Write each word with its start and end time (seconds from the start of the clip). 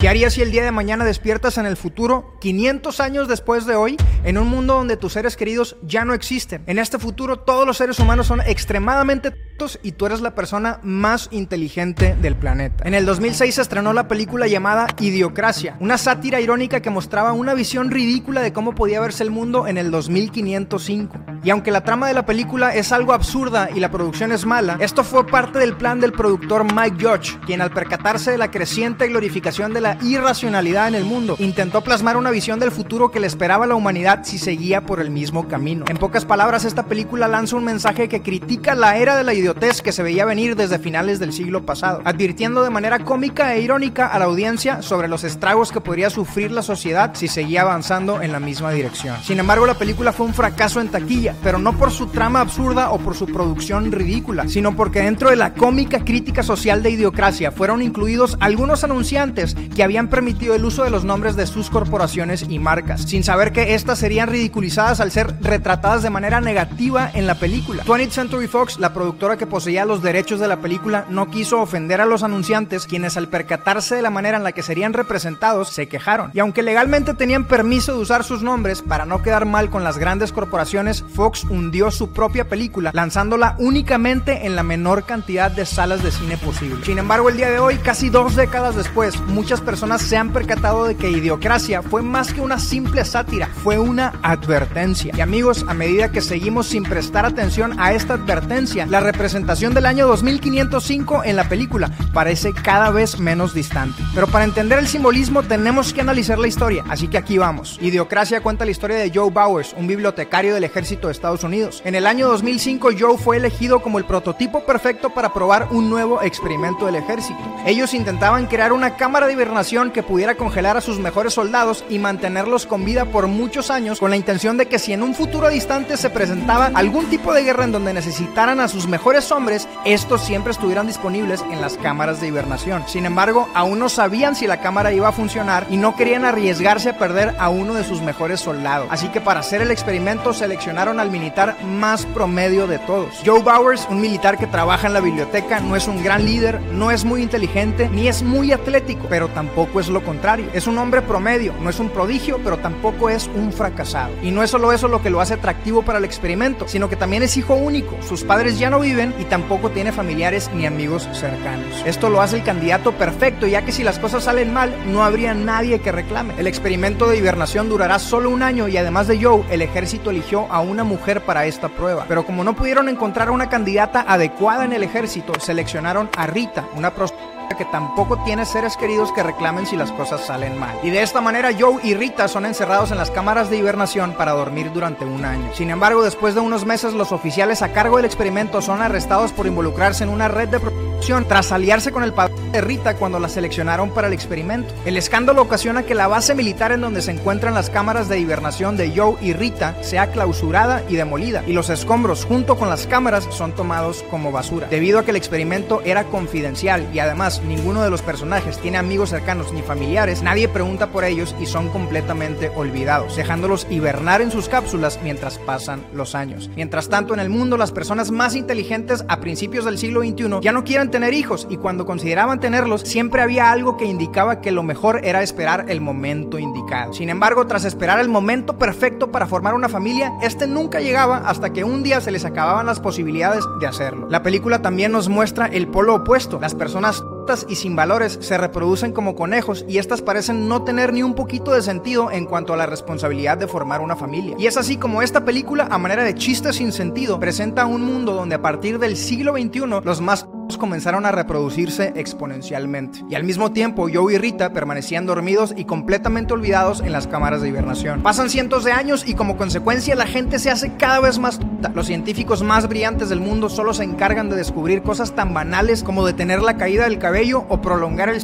¿Qué 0.00 0.08
harías 0.08 0.32
si 0.32 0.40
el 0.40 0.50
día 0.50 0.64
de 0.64 0.72
mañana 0.72 1.04
despiertas 1.04 1.58
en 1.58 1.66
el 1.66 1.76
futuro, 1.76 2.38
500 2.40 3.00
años 3.00 3.28
después 3.28 3.66
de 3.66 3.74
hoy, 3.74 3.98
en 4.24 4.38
un 4.38 4.48
mundo 4.48 4.72
donde 4.72 4.96
tus 4.96 5.12
seres 5.12 5.36
queridos 5.36 5.76
ya 5.82 6.06
no 6.06 6.14
existen? 6.14 6.62
En 6.66 6.78
este 6.78 6.98
futuro 6.98 7.40
todos 7.40 7.66
los 7.66 7.76
seres 7.76 7.98
humanos 7.98 8.26
son 8.26 8.40
extremadamente 8.40 9.30
tontos 9.30 9.78
y 9.82 9.92
tú 9.92 10.06
eres 10.06 10.22
la 10.22 10.34
persona 10.34 10.80
más 10.82 11.28
inteligente 11.32 12.16
del 12.22 12.34
planeta. 12.34 12.84
En 12.88 12.94
el 12.94 13.04
2006 13.04 13.56
se 13.56 13.60
estrenó 13.60 13.92
la 13.92 14.08
película 14.08 14.46
llamada 14.46 14.86
Idiocracia, 14.98 15.76
una 15.80 15.98
sátira 15.98 16.40
irónica 16.40 16.80
que 16.80 16.88
mostraba 16.88 17.34
una 17.34 17.52
visión 17.52 17.90
ridícula 17.90 18.40
de 18.40 18.54
cómo 18.54 18.74
podía 18.74 19.00
verse 19.00 19.22
el 19.22 19.30
mundo 19.30 19.66
en 19.66 19.76
el 19.76 19.90
2505. 19.90 21.18
Y 21.44 21.50
aunque 21.50 21.70
la 21.70 21.84
trama 21.84 22.08
de 22.08 22.14
la 22.14 22.24
película 22.24 22.74
es 22.74 22.92
algo 22.92 23.12
absurda 23.12 23.68
y 23.74 23.80
la 23.80 23.90
producción 23.90 24.32
es 24.32 24.46
mala, 24.46 24.78
esto 24.80 25.04
fue 25.04 25.26
parte 25.26 25.58
del 25.58 25.76
plan 25.76 26.00
del 26.00 26.12
productor 26.12 26.64
Mike 26.64 26.96
Judge, 27.06 27.38
quien 27.44 27.60
al 27.60 27.70
percatarse 27.70 28.30
de 28.30 28.38
la 28.38 28.50
creciente 28.50 29.08
glorificación 29.08 29.74
de 29.74 29.82
la 29.82 29.89
irracionalidad 30.02 30.88
en 30.88 30.94
el 30.94 31.04
mundo, 31.04 31.36
intentó 31.38 31.80
plasmar 31.82 32.16
una 32.16 32.30
visión 32.30 32.58
del 32.58 32.70
futuro 32.70 33.10
que 33.10 33.20
le 33.20 33.26
esperaba 33.26 33.64
a 33.64 33.68
la 33.68 33.74
humanidad 33.74 34.20
si 34.24 34.38
seguía 34.38 34.82
por 34.82 35.00
el 35.00 35.10
mismo 35.10 35.48
camino. 35.48 35.84
En 35.88 35.96
pocas 35.96 36.24
palabras, 36.24 36.64
esta 36.64 36.86
película 36.86 37.28
lanza 37.28 37.56
un 37.56 37.64
mensaje 37.64 38.08
que 38.08 38.22
critica 38.22 38.74
la 38.74 38.96
era 38.96 39.16
de 39.16 39.24
la 39.24 39.34
idiotez 39.34 39.82
que 39.82 39.92
se 39.92 40.02
veía 40.02 40.24
venir 40.24 40.56
desde 40.56 40.78
finales 40.78 41.18
del 41.18 41.32
siglo 41.32 41.64
pasado, 41.64 42.00
advirtiendo 42.04 42.62
de 42.62 42.70
manera 42.70 43.00
cómica 43.00 43.54
e 43.54 43.60
irónica 43.60 44.06
a 44.06 44.18
la 44.18 44.26
audiencia 44.26 44.82
sobre 44.82 45.08
los 45.08 45.24
estragos 45.24 45.72
que 45.72 45.80
podría 45.80 46.10
sufrir 46.10 46.50
la 46.50 46.62
sociedad 46.62 47.12
si 47.14 47.28
seguía 47.28 47.62
avanzando 47.62 48.22
en 48.22 48.32
la 48.32 48.40
misma 48.40 48.72
dirección. 48.72 49.16
Sin 49.22 49.38
embargo, 49.38 49.66
la 49.66 49.74
película 49.74 50.12
fue 50.12 50.26
un 50.26 50.34
fracaso 50.34 50.80
en 50.80 50.88
taquilla, 50.88 51.34
pero 51.42 51.58
no 51.58 51.76
por 51.76 51.90
su 51.90 52.06
trama 52.06 52.40
absurda 52.40 52.90
o 52.90 52.98
por 52.98 53.14
su 53.14 53.26
producción 53.26 53.92
ridícula, 53.92 54.48
sino 54.48 54.74
porque 54.74 55.02
dentro 55.02 55.30
de 55.30 55.36
la 55.36 55.54
cómica 55.54 56.04
crítica 56.04 56.42
social 56.42 56.82
de 56.82 56.90
idiocracia 56.90 57.52
fueron 57.52 57.82
incluidos 57.82 58.36
algunos 58.40 58.84
anunciantes 58.84 59.56
que 59.74 59.79
habían 59.82 60.08
permitido 60.08 60.54
el 60.54 60.64
uso 60.64 60.84
de 60.84 60.90
los 60.90 61.04
nombres 61.04 61.36
de 61.36 61.46
sus 61.46 61.70
corporaciones 61.70 62.46
y 62.48 62.58
marcas, 62.58 63.02
sin 63.02 63.24
saber 63.24 63.52
que 63.52 63.74
éstas 63.74 63.98
serían 63.98 64.28
ridiculizadas 64.28 65.00
al 65.00 65.10
ser 65.10 65.34
retratadas 65.40 66.02
de 66.02 66.10
manera 66.10 66.40
negativa 66.40 67.10
en 67.12 67.26
la 67.26 67.36
película. 67.36 67.84
20th 67.84 68.10
Century 68.10 68.46
Fox, 68.46 68.78
la 68.78 68.92
productora 68.92 69.36
que 69.36 69.46
poseía 69.46 69.84
los 69.84 70.02
derechos 70.02 70.40
de 70.40 70.48
la 70.48 70.58
película, 70.58 71.06
no 71.08 71.30
quiso 71.30 71.60
ofender 71.60 72.00
a 72.00 72.06
los 72.06 72.22
anunciantes, 72.22 72.86
quienes 72.86 73.16
al 73.16 73.28
percatarse 73.28 73.94
de 73.94 74.02
la 74.02 74.10
manera 74.10 74.36
en 74.36 74.44
la 74.44 74.52
que 74.52 74.62
serían 74.62 74.92
representados, 74.92 75.70
se 75.70 75.88
quejaron. 75.88 76.30
Y 76.34 76.40
aunque 76.40 76.62
legalmente 76.62 77.14
tenían 77.14 77.44
permiso 77.44 77.92
de 77.92 78.00
usar 78.00 78.24
sus 78.24 78.42
nombres 78.42 78.82
para 78.82 79.06
no 79.06 79.22
quedar 79.22 79.46
mal 79.46 79.70
con 79.70 79.84
las 79.84 79.98
grandes 79.98 80.32
corporaciones, 80.32 81.04
Fox 81.14 81.44
hundió 81.44 81.90
su 81.90 82.12
propia 82.12 82.48
película, 82.48 82.90
lanzándola 82.92 83.56
únicamente 83.58 84.46
en 84.46 84.56
la 84.56 84.62
menor 84.62 85.04
cantidad 85.04 85.50
de 85.50 85.66
salas 85.66 86.02
de 86.02 86.10
cine 86.10 86.36
posible. 86.36 86.84
Sin 86.84 86.98
embargo, 86.98 87.28
el 87.28 87.36
día 87.36 87.50
de 87.50 87.58
hoy, 87.58 87.76
casi 87.76 88.10
dos 88.10 88.36
décadas 88.36 88.76
después, 88.76 89.20
muchas 89.22 89.60
personas 89.60 89.69
personas 89.70 90.02
se 90.02 90.16
han 90.16 90.32
percatado 90.32 90.84
de 90.84 90.96
que 90.96 91.12
Idiocracia 91.12 91.80
fue 91.80 92.02
más 92.02 92.32
que 92.32 92.40
una 92.40 92.58
simple 92.58 93.04
sátira, 93.04 93.46
fue 93.62 93.78
una 93.78 94.14
advertencia. 94.20 95.14
Y 95.16 95.20
amigos, 95.20 95.64
a 95.68 95.74
medida 95.74 96.10
que 96.10 96.22
seguimos 96.22 96.66
sin 96.66 96.82
prestar 96.82 97.24
atención 97.24 97.78
a 97.78 97.92
esta 97.92 98.14
advertencia, 98.14 98.84
la 98.86 98.98
representación 98.98 99.72
del 99.72 99.86
año 99.86 100.08
2505 100.08 101.22
en 101.22 101.36
la 101.36 101.48
película 101.48 101.88
parece 102.12 102.52
cada 102.52 102.90
vez 102.90 103.20
menos 103.20 103.54
distante. 103.54 104.02
Pero 104.12 104.26
para 104.26 104.44
entender 104.44 104.80
el 104.80 104.88
simbolismo 104.88 105.44
tenemos 105.44 105.92
que 105.92 106.00
analizar 106.00 106.40
la 106.40 106.48
historia, 106.48 106.82
así 106.88 107.06
que 107.06 107.18
aquí 107.18 107.38
vamos. 107.38 107.78
Idiocracia 107.80 108.40
cuenta 108.40 108.64
la 108.64 108.72
historia 108.72 108.96
de 108.96 109.12
Joe 109.14 109.30
Bowers, 109.30 109.72
un 109.78 109.86
bibliotecario 109.86 110.52
del 110.52 110.64
ejército 110.64 111.06
de 111.06 111.12
Estados 111.12 111.44
Unidos. 111.44 111.80
En 111.84 111.94
el 111.94 112.08
año 112.08 112.26
2005 112.26 112.88
Joe 112.98 113.18
fue 113.18 113.36
elegido 113.36 113.82
como 113.82 113.98
el 113.98 114.04
prototipo 114.04 114.66
perfecto 114.66 115.10
para 115.10 115.32
probar 115.32 115.68
un 115.70 115.88
nuevo 115.88 116.22
experimento 116.22 116.86
del 116.86 116.96
ejército. 116.96 117.38
Ellos 117.64 117.94
intentaban 117.94 118.46
crear 118.46 118.72
una 118.72 118.96
cámara 118.96 119.28
de 119.28 119.34
hibernación 119.34 119.59
que 119.92 120.02
pudiera 120.02 120.36
congelar 120.36 120.78
a 120.78 120.80
sus 120.80 120.98
mejores 120.98 121.34
soldados 121.34 121.84
y 121.90 121.98
mantenerlos 121.98 122.64
con 122.64 122.82
vida 122.82 123.04
por 123.04 123.26
muchos 123.26 123.70
años 123.70 124.00
con 124.00 124.08
la 124.08 124.16
intención 124.16 124.56
de 124.56 124.66
que 124.66 124.78
si 124.78 124.94
en 124.94 125.02
un 125.02 125.14
futuro 125.14 125.50
distante 125.50 125.98
se 125.98 126.08
presentaba 126.08 126.70
algún 126.72 127.10
tipo 127.10 127.34
de 127.34 127.44
guerra 127.44 127.64
en 127.64 127.72
donde 127.72 127.92
necesitaran 127.92 128.58
a 128.58 128.68
sus 128.68 128.88
mejores 128.88 129.30
hombres, 129.30 129.68
estos 129.84 130.24
siempre 130.24 130.52
estuvieran 130.52 130.86
disponibles 130.86 131.44
en 131.52 131.60
las 131.60 131.76
cámaras 131.76 132.22
de 132.22 132.28
hibernación. 132.28 132.84
Sin 132.88 133.04
embargo, 133.04 133.50
aún 133.52 133.78
no 133.78 133.90
sabían 133.90 134.34
si 134.34 134.46
la 134.46 134.62
cámara 134.62 134.94
iba 134.94 135.08
a 135.08 135.12
funcionar 135.12 135.66
y 135.68 135.76
no 135.76 135.94
querían 135.94 136.24
arriesgarse 136.24 136.88
a 136.88 136.98
perder 136.98 137.34
a 137.38 137.50
uno 137.50 137.74
de 137.74 137.84
sus 137.84 138.00
mejores 138.00 138.40
soldados. 138.40 138.88
Así 138.90 139.08
que 139.08 139.20
para 139.20 139.40
hacer 139.40 139.60
el 139.60 139.70
experimento 139.70 140.32
seleccionaron 140.32 141.00
al 141.00 141.10
militar 141.10 141.62
más 141.64 142.06
promedio 142.06 142.66
de 142.66 142.78
todos. 142.78 143.20
Joe 143.26 143.42
Bowers, 143.42 143.86
un 143.90 144.00
militar 144.00 144.38
que 144.38 144.46
trabaja 144.46 144.86
en 144.86 144.94
la 144.94 145.00
biblioteca, 145.00 145.60
no 145.60 145.76
es 145.76 145.86
un 145.86 146.02
gran 146.02 146.24
líder, 146.24 146.62
no 146.72 146.90
es 146.90 147.04
muy 147.04 147.22
inteligente, 147.22 147.90
ni 147.90 148.08
es 148.08 148.22
muy 148.22 148.52
atlético, 148.52 149.06
pero 149.10 149.28
tampoco 149.28 149.49
tampoco 149.50 149.80
es 149.80 149.88
lo 149.88 150.04
contrario. 150.04 150.46
Es 150.52 150.68
un 150.68 150.78
hombre 150.78 151.02
promedio, 151.02 151.52
no 151.60 151.70
es 151.70 151.80
un 151.80 151.90
prodigio, 151.90 152.38
pero 152.44 152.58
tampoco 152.58 153.10
es 153.10 153.28
un 153.34 153.52
fracasado. 153.52 154.12
Y 154.22 154.30
no 154.30 154.44
es 154.44 154.50
solo 154.50 154.70
eso 154.70 154.86
lo 154.86 155.02
que 155.02 155.10
lo 155.10 155.20
hace 155.20 155.34
atractivo 155.34 155.82
para 155.82 155.98
el 155.98 156.04
experimento, 156.04 156.68
sino 156.68 156.88
que 156.88 156.94
también 156.94 157.24
es 157.24 157.36
hijo 157.36 157.54
único. 157.54 157.96
Sus 158.06 158.22
padres 158.22 158.60
ya 158.60 158.70
no 158.70 158.78
viven 158.78 159.12
y 159.18 159.24
tampoco 159.24 159.70
tiene 159.70 159.90
familiares 159.90 160.50
ni 160.54 160.66
amigos 160.66 161.08
cercanos. 161.12 161.82
Esto 161.84 162.10
lo 162.10 162.20
hace 162.20 162.36
el 162.36 162.44
candidato 162.44 162.92
perfecto, 162.92 163.48
ya 163.48 163.64
que 163.64 163.72
si 163.72 163.82
las 163.82 163.98
cosas 163.98 164.24
salen 164.24 164.52
mal, 164.52 164.72
no 164.86 165.02
habría 165.02 165.34
nadie 165.34 165.80
que 165.80 165.90
reclame. 165.90 166.34
El 166.38 166.46
experimento 166.46 167.08
de 167.08 167.18
hibernación 167.18 167.68
durará 167.68 167.98
solo 167.98 168.30
un 168.30 168.44
año 168.44 168.68
y 168.68 168.76
además 168.76 169.08
de 169.08 169.20
Joe, 169.20 169.42
el 169.50 169.62
ejército 169.62 170.10
eligió 170.10 170.46
a 170.50 170.60
una 170.60 170.84
mujer 170.84 171.22
para 171.22 171.46
esta 171.46 171.68
prueba. 171.68 172.04
Pero 172.06 172.24
como 172.24 172.44
no 172.44 172.54
pudieron 172.54 172.88
encontrar 172.88 173.30
una 173.30 173.48
candidata 173.48 174.04
adecuada 174.06 174.64
en 174.64 174.72
el 174.72 174.84
ejército, 174.84 175.32
seleccionaron 175.40 176.08
a 176.16 176.28
Rita, 176.28 176.66
una 176.76 176.94
prostituta 176.94 177.19
que 177.60 177.66
tampoco 177.66 178.16
tiene 178.24 178.46
seres 178.46 178.78
queridos 178.78 179.12
que 179.12 179.22
reclamen 179.22 179.66
si 179.66 179.76
las 179.76 179.92
cosas 179.92 180.24
salen 180.24 180.58
mal. 180.58 180.78
Y 180.82 180.88
de 180.88 181.02
esta 181.02 181.20
manera 181.20 181.50
Joe 181.52 181.78
y 181.82 181.92
Rita 181.92 182.26
son 182.26 182.46
encerrados 182.46 182.90
en 182.90 182.96
las 182.96 183.10
cámaras 183.10 183.50
de 183.50 183.58
hibernación 183.58 184.14
para 184.14 184.32
dormir 184.32 184.72
durante 184.72 185.04
un 185.04 185.26
año. 185.26 185.52
Sin 185.52 185.68
embargo, 185.68 186.02
después 186.02 186.34
de 186.34 186.40
unos 186.40 186.64
meses 186.64 186.94
los 186.94 187.12
oficiales 187.12 187.60
a 187.60 187.74
cargo 187.74 187.98
del 187.98 188.06
experimento 188.06 188.62
son 188.62 188.80
arrestados 188.80 189.32
por 189.32 189.46
involucrarse 189.46 190.04
en 190.04 190.08
una 190.08 190.28
red 190.28 190.48
de 190.48 190.58
tras 191.00 191.50
aliarse 191.50 191.90
con 191.90 192.04
el 192.04 192.12
padre 192.12 192.34
de 192.52 192.60
Rita 192.60 192.94
cuando 192.94 193.18
la 193.18 193.28
seleccionaron 193.28 193.90
para 193.90 194.06
el 194.06 194.12
experimento. 194.12 194.72
El 194.84 194.96
escándalo 194.96 195.42
ocasiona 195.42 195.82
que 195.82 195.94
la 195.94 196.06
base 196.06 196.34
militar 196.34 196.72
en 196.72 196.82
donde 196.82 197.02
se 197.02 197.10
encuentran 197.10 197.54
las 197.54 197.68
cámaras 197.68 198.08
de 198.08 198.20
hibernación 198.20 198.76
de 198.76 198.92
Joe 198.94 199.16
y 199.20 199.32
Rita 199.32 199.74
sea 199.82 200.12
clausurada 200.12 200.84
y 200.88 200.96
demolida, 200.96 201.42
y 201.46 201.52
los 201.52 201.68
escombros 201.70 202.24
junto 202.24 202.56
con 202.56 202.68
las 202.68 202.86
cámaras 202.86 203.26
son 203.30 203.52
tomados 203.52 204.04
como 204.10 204.30
basura, 204.30 204.68
debido 204.68 204.98
a 204.98 205.04
que 205.04 205.10
el 205.10 205.16
experimento 205.16 205.82
era 205.84 206.04
confidencial 206.04 206.86
y 206.92 207.00
además 207.00 207.42
ninguno 207.42 207.82
de 207.82 207.90
los 207.90 208.02
personajes 208.02 208.58
tiene 208.58 208.78
amigos 208.78 209.10
cercanos 209.10 209.52
ni 209.52 209.62
familiares, 209.62 210.22
nadie 210.22 210.48
pregunta 210.48 210.88
por 210.88 211.04
ellos 211.04 211.34
y 211.40 211.46
son 211.46 211.70
completamente 211.70 212.50
olvidados, 212.54 213.16
dejándolos 213.16 213.66
hibernar 213.70 214.20
en 214.20 214.30
sus 214.30 214.48
cápsulas 214.48 215.00
mientras 215.02 215.38
pasan 215.38 215.84
los 215.92 216.14
años. 216.14 216.50
Mientras 216.54 216.88
tanto, 216.88 217.14
en 217.14 217.20
el 217.20 217.30
mundo, 217.30 217.56
las 217.56 217.72
personas 217.72 218.10
más 218.10 218.36
inteligentes 218.36 219.04
a 219.08 219.18
principios 219.18 219.64
del 219.64 219.78
siglo 219.78 220.02
XXI 220.02 220.40
ya 220.42 220.52
no 220.52 220.62
quieren 220.62 220.89
tener 220.90 221.14
hijos 221.14 221.46
y 221.48 221.56
cuando 221.56 221.86
consideraban 221.86 222.40
tenerlos, 222.40 222.82
siempre 222.82 223.22
había 223.22 223.50
algo 223.50 223.76
que 223.76 223.84
indicaba 223.84 224.40
que 224.40 224.52
lo 224.52 224.62
mejor 224.62 225.04
era 225.04 225.22
esperar 225.22 225.66
el 225.68 225.80
momento 225.80 226.38
indicado. 226.38 226.92
Sin 226.92 227.08
embargo, 227.08 227.46
tras 227.46 227.64
esperar 227.64 228.00
el 228.00 228.08
momento 228.08 228.58
perfecto 228.58 229.10
para 229.10 229.26
formar 229.26 229.54
una 229.54 229.68
familia, 229.68 230.12
este 230.22 230.46
nunca 230.46 230.80
llegaba 230.80 231.18
hasta 231.18 231.52
que 231.52 231.64
un 231.64 231.82
día 231.82 232.00
se 232.00 232.10
les 232.10 232.24
acababan 232.24 232.66
las 232.66 232.80
posibilidades 232.80 233.44
de 233.60 233.66
hacerlo. 233.66 234.08
La 234.10 234.22
película 234.22 234.62
también 234.62 234.92
nos 234.92 235.08
muestra 235.08 235.46
el 235.46 235.68
polo 235.68 235.94
opuesto, 235.94 236.38
las 236.40 236.54
personas 236.54 237.02
y 237.48 237.54
sin 237.54 237.76
valores 237.76 238.18
se 238.20 238.36
reproducen 238.38 238.92
como 238.92 239.14
conejos 239.14 239.64
y 239.68 239.78
estas 239.78 240.02
parecen 240.02 240.48
no 240.48 240.64
tener 240.64 240.92
ni 240.92 241.04
un 241.04 241.14
poquito 241.14 241.52
de 241.52 241.62
sentido 241.62 242.10
en 242.10 242.26
cuanto 242.26 242.52
a 242.52 242.56
la 242.56 242.66
responsabilidad 242.66 243.38
de 243.38 243.46
formar 243.46 243.80
una 243.80 243.94
familia. 243.94 244.34
Y 244.36 244.46
es 244.46 244.56
así 244.56 244.76
como 244.76 245.00
esta 245.00 245.24
película, 245.24 245.68
a 245.70 245.78
manera 245.78 246.02
de 246.02 246.14
chiste 246.16 246.52
sin 246.52 246.72
sentido, 246.72 247.20
presenta 247.20 247.66
un 247.66 247.82
mundo 247.82 248.14
donde 248.14 248.34
a 248.34 248.42
partir 248.42 248.80
del 248.80 248.96
siglo 248.96 249.34
XXI 249.34 249.60
los 249.84 250.00
más 250.00 250.26
comenzaron 250.56 251.06
a 251.06 251.12
reproducirse 251.12 251.92
exponencialmente. 251.96 253.04
Y 253.08 253.14
al 253.14 253.24
mismo 253.24 253.52
tiempo, 253.52 253.88
Joe 253.92 254.14
y 254.14 254.18
Rita 254.18 254.52
permanecían 254.52 255.06
dormidos 255.06 255.54
y 255.56 255.64
completamente 255.64 256.32
olvidados 256.32 256.80
en 256.80 256.92
las 256.92 257.06
cámaras 257.06 257.42
de 257.42 257.48
hibernación. 257.48 258.02
Pasan 258.02 258.30
cientos 258.30 258.64
de 258.64 258.72
años 258.72 259.04
y 259.06 259.14
como 259.14 259.36
consecuencia 259.36 259.94
la 259.94 260.06
gente 260.06 260.38
se 260.38 260.50
hace 260.50 260.74
cada 260.76 261.00
vez 261.00 261.18
más. 261.18 261.40
Los 261.74 261.86
científicos 261.86 262.42
más 262.42 262.68
brillantes 262.68 263.08
del 263.08 263.20
mundo 263.20 263.48
solo 263.48 263.74
se 263.74 263.84
encargan 263.84 264.30
de 264.30 264.36
descubrir 264.36 264.82
cosas 264.82 265.14
tan 265.14 265.34
banales 265.34 265.82
como 265.82 266.06
detener 266.06 266.42
la 266.42 266.56
caída 266.56 266.84
del 266.84 266.98
cabello 266.98 267.44
o 267.48 267.60
prolongar 267.60 268.08
el 268.08 268.16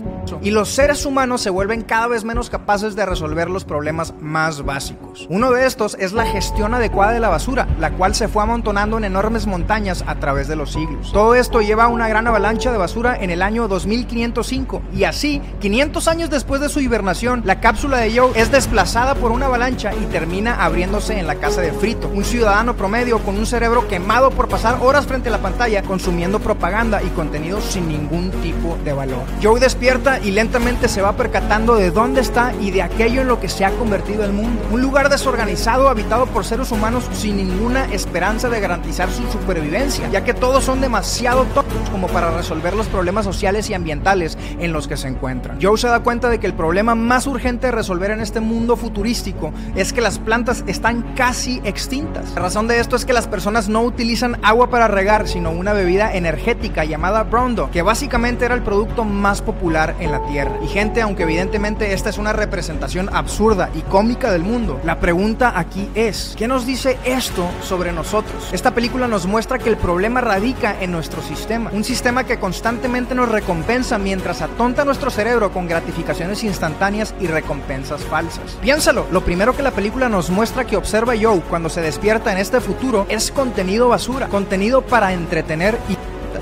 Y 0.43 0.51
los 0.51 0.69
seres 0.69 1.07
humanos 1.07 1.43
se 1.43 1.51
vuelven 1.51 1.83
cada 1.83 2.09
vez 2.09 2.25
menos 2.25 2.51
capaces 2.51 2.97
de 2.97 3.07
resolver 3.07 3.49
los 3.49 3.65
problemas 3.65 4.15
más 4.21 4.65
básicos. 4.65 5.27
Uno 5.31 5.53
de 5.53 5.67
estos 5.67 5.97
es 6.01 6.13
la 6.13 6.27
gestión 6.27 6.75
adecuada 6.75 7.13
de 7.13 7.21
la 7.21 7.29
basura, 7.29 7.69
la 7.79 7.93
cual 7.93 8.17
se 8.17 8.27
fue 8.27 8.43
amontonando 8.43 8.99
en 8.99 9.05
enormes 9.05 9.47
montañas 9.47 10.03
a 10.07 10.17
través 10.17 10.49
de 10.49 10.57
los 10.57 10.73
siglos. 10.73 11.13
Todo 11.13 11.37
esto 11.37 11.61
lleva 11.61 11.85
a 11.85 11.89
una 11.89 12.09
gran 12.09 12.17
gran 12.17 12.29
avalancha 12.29 12.73
de 12.73 12.79
basura 12.79 13.15
en 13.21 13.29
el 13.29 13.43
año 13.43 13.69
2505 13.69 14.81
y 14.97 15.05
así, 15.05 15.43
500 15.61 16.09
años 16.09 16.31
después 16.31 16.63
de 16.63 16.71
su 16.71 16.81
hibernación, 16.81 17.43
la 17.45 17.61
cápsula 17.61 17.99
de 17.99 18.17
Joe 18.17 18.33
es 18.37 18.51
desplazada 18.51 19.15
por 19.17 19.33
una 19.33 19.45
avalancha 19.45 19.93
y 19.93 20.07
termina 20.07 20.65
abriéndose 20.65 21.19
en 21.19 21.27
la 21.27 21.35
casa 21.35 21.61
de 21.61 21.73
Frito, 21.73 22.09
un 22.09 22.25
ciudadano 22.25 22.75
promedio 22.75 23.19
con 23.19 23.37
un 23.37 23.45
cerebro 23.45 23.87
quemado 23.87 24.31
por 24.31 24.49
pasar 24.49 24.79
horas 24.81 25.07
frente 25.07 25.29
a 25.29 25.33
la 25.33 25.43
pantalla 25.43 25.83
consumiendo 25.83 26.41
propaganda 26.41 27.03
y 27.03 27.09
contenido 27.09 27.61
sin 27.61 27.87
ningún 27.87 28.31
tipo 28.41 28.79
de 28.83 28.95
valor. 28.95 29.25
Joe 29.43 29.61
despierta 29.61 30.19
y 30.27 30.33
lentamente 30.33 30.89
se 30.89 31.03
va 31.03 31.13
percatando 31.13 31.77
de 31.77 31.93
dónde 31.93 32.21
está 32.21 32.53
y 32.61 32.73
de 32.73 32.83
aquello 32.83 33.21
en 33.21 33.29
lo 33.29 33.39
que 33.39 33.49
se 33.49 33.65
ha 33.65 33.71
convertido 33.71 34.25
el 34.25 34.33
mundo. 34.33 34.61
Un 34.73 34.83
lugar 34.83 35.09
desorganizado 35.09 35.89
habitado 35.89 36.27
por 36.27 36.45
seres 36.45 36.73
humanos 36.73 37.05
sin 37.13 37.37
ninguna 37.37 37.85
esperanza 37.93 38.49
de 38.49 38.59
garantizar 38.59 39.09
su 39.09 39.23
supervivencia, 39.31 40.09
ya 40.11 40.25
que 40.25 40.35
todos 40.35 40.65
son 40.65 40.81
demasiado 40.81 41.45
tóxicos 41.55 41.89
como 41.91 42.09
para 42.09 42.33
resolver 42.33 42.75
los 42.75 42.89
problemas 42.89 43.25
sociales 43.25 43.71
y 43.71 43.75
ambientales 43.75 44.37
en 44.59 44.73
los 44.73 44.89
que 44.89 44.97
se 44.97 45.07
encuentran. 45.07 45.59
Joe 45.63 45.79
se 45.79 45.87
da 45.87 46.01
cuenta 46.01 46.29
de 46.29 46.41
que 46.41 46.49
el 46.49 46.55
problema 46.55 46.97
más 46.97 47.29
urgente 47.29 47.69
de 47.69 47.73
resolver 47.73 48.11
en 48.11 48.21
este 48.21 48.41
mundo 48.41 48.77
futurístico 48.77 49.53
es 49.77 49.93
que 49.93 50.01
las 50.01 50.19
plantas 50.19 50.65
están 50.67 51.15
casi 51.15 51.61
extintas. 51.63 52.33
La 52.35 52.43
razón 52.43 52.67
de 52.67 52.81
esto 52.81 52.97
es 52.97 53.05
que 53.05 53.13
las 53.13 53.29
personas 53.29 53.69
no 53.69 53.83
utilizan 53.83 54.39
agua 54.43 54.71
para 54.71 54.89
regar, 54.89 55.29
sino 55.29 55.53
una 55.53 55.73
bebida 55.73 56.13
energética 56.15 56.85
llamada 56.85 57.23
Brondo, 57.23 57.71
que 57.71 57.83
básicamente 57.83 58.45
era 58.45 58.57
el 58.57 58.63
producto 58.63 59.05
más 59.05 59.41
popular 59.41 59.95
en 60.01 60.11
la 60.11 60.16
Tierra. 60.27 60.59
Y 60.63 60.69
gente, 60.69 61.03
aunque 61.03 61.25
evidentemente 61.25 61.93
esta 61.93 62.11
es 62.11 62.19
una 62.19 62.33
representación 62.33 63.09
absurda 63.13 63.71
y 63.75 63.81
cómica 63.83 64.31
del 64.31 64.43
mundo, 64.43 64.81
la 64.85 65.01
pregunta 65.01 65.53
aquí 65.57 65.89
es, 65.95 66.35
¿qué 66.37 66.49
nos 66.49 66.67
dice 66.67 66.99
esto 67.05 67.49
sobre 67.63 67.93
nosotros? 67.93 68.49
Esta 68.53 68.75
película 68.75 69.09
nos 69.09 69.27
muestra 69.27 69.59
que 69.59 69.69
el 69.69 69.77
problema 69.77 70.21
radica 70.21 70.77
en 70.81 70.93
nuestro 70.93 71.23
sistema, 71.23 71.71
un 71.73 71.85
sistema 71.85 72.25
que 72.25 72.39
constantemente 72.39 73.15
nos 73.15 73.29
recompensa 73.29 73.99
mientras 73.99 74.43
atonta 74.43 74.85
nuestro 74.85 75.11
cerebro 75.11 75.53
con 75.53 75.69
gratificaciones 75.69 76.45
instantáneas 76.45 77.15
y 77.21 77.27
recompensas 77.27 78.03
falsas. 78.05 78.59
Piénsalo, 78.61 79.07
lo 79.11 79.25
primero 79.25 79.57
que 79.57 79.63
la 79.63 79.71
película 79.71 80.09
nos 80.09 80.31
muestra 80.31 80.65
que 80.65 80.77
observa 80.77 81.15
Joe 81.21 81.41
cuando 81.49 81.69
se 81.69 81.81
despierta 81.81 82.33
en 82.33 82.39
este 82.39 82.61
futuro 82.61 83.07
es 83.09 83.31
contenido 83.31 83.89
basura, 83.89 84.29
contenido 84.29 84.83
para 84.83 85.13
entretener 85.13 85.79
y 85.89 85.97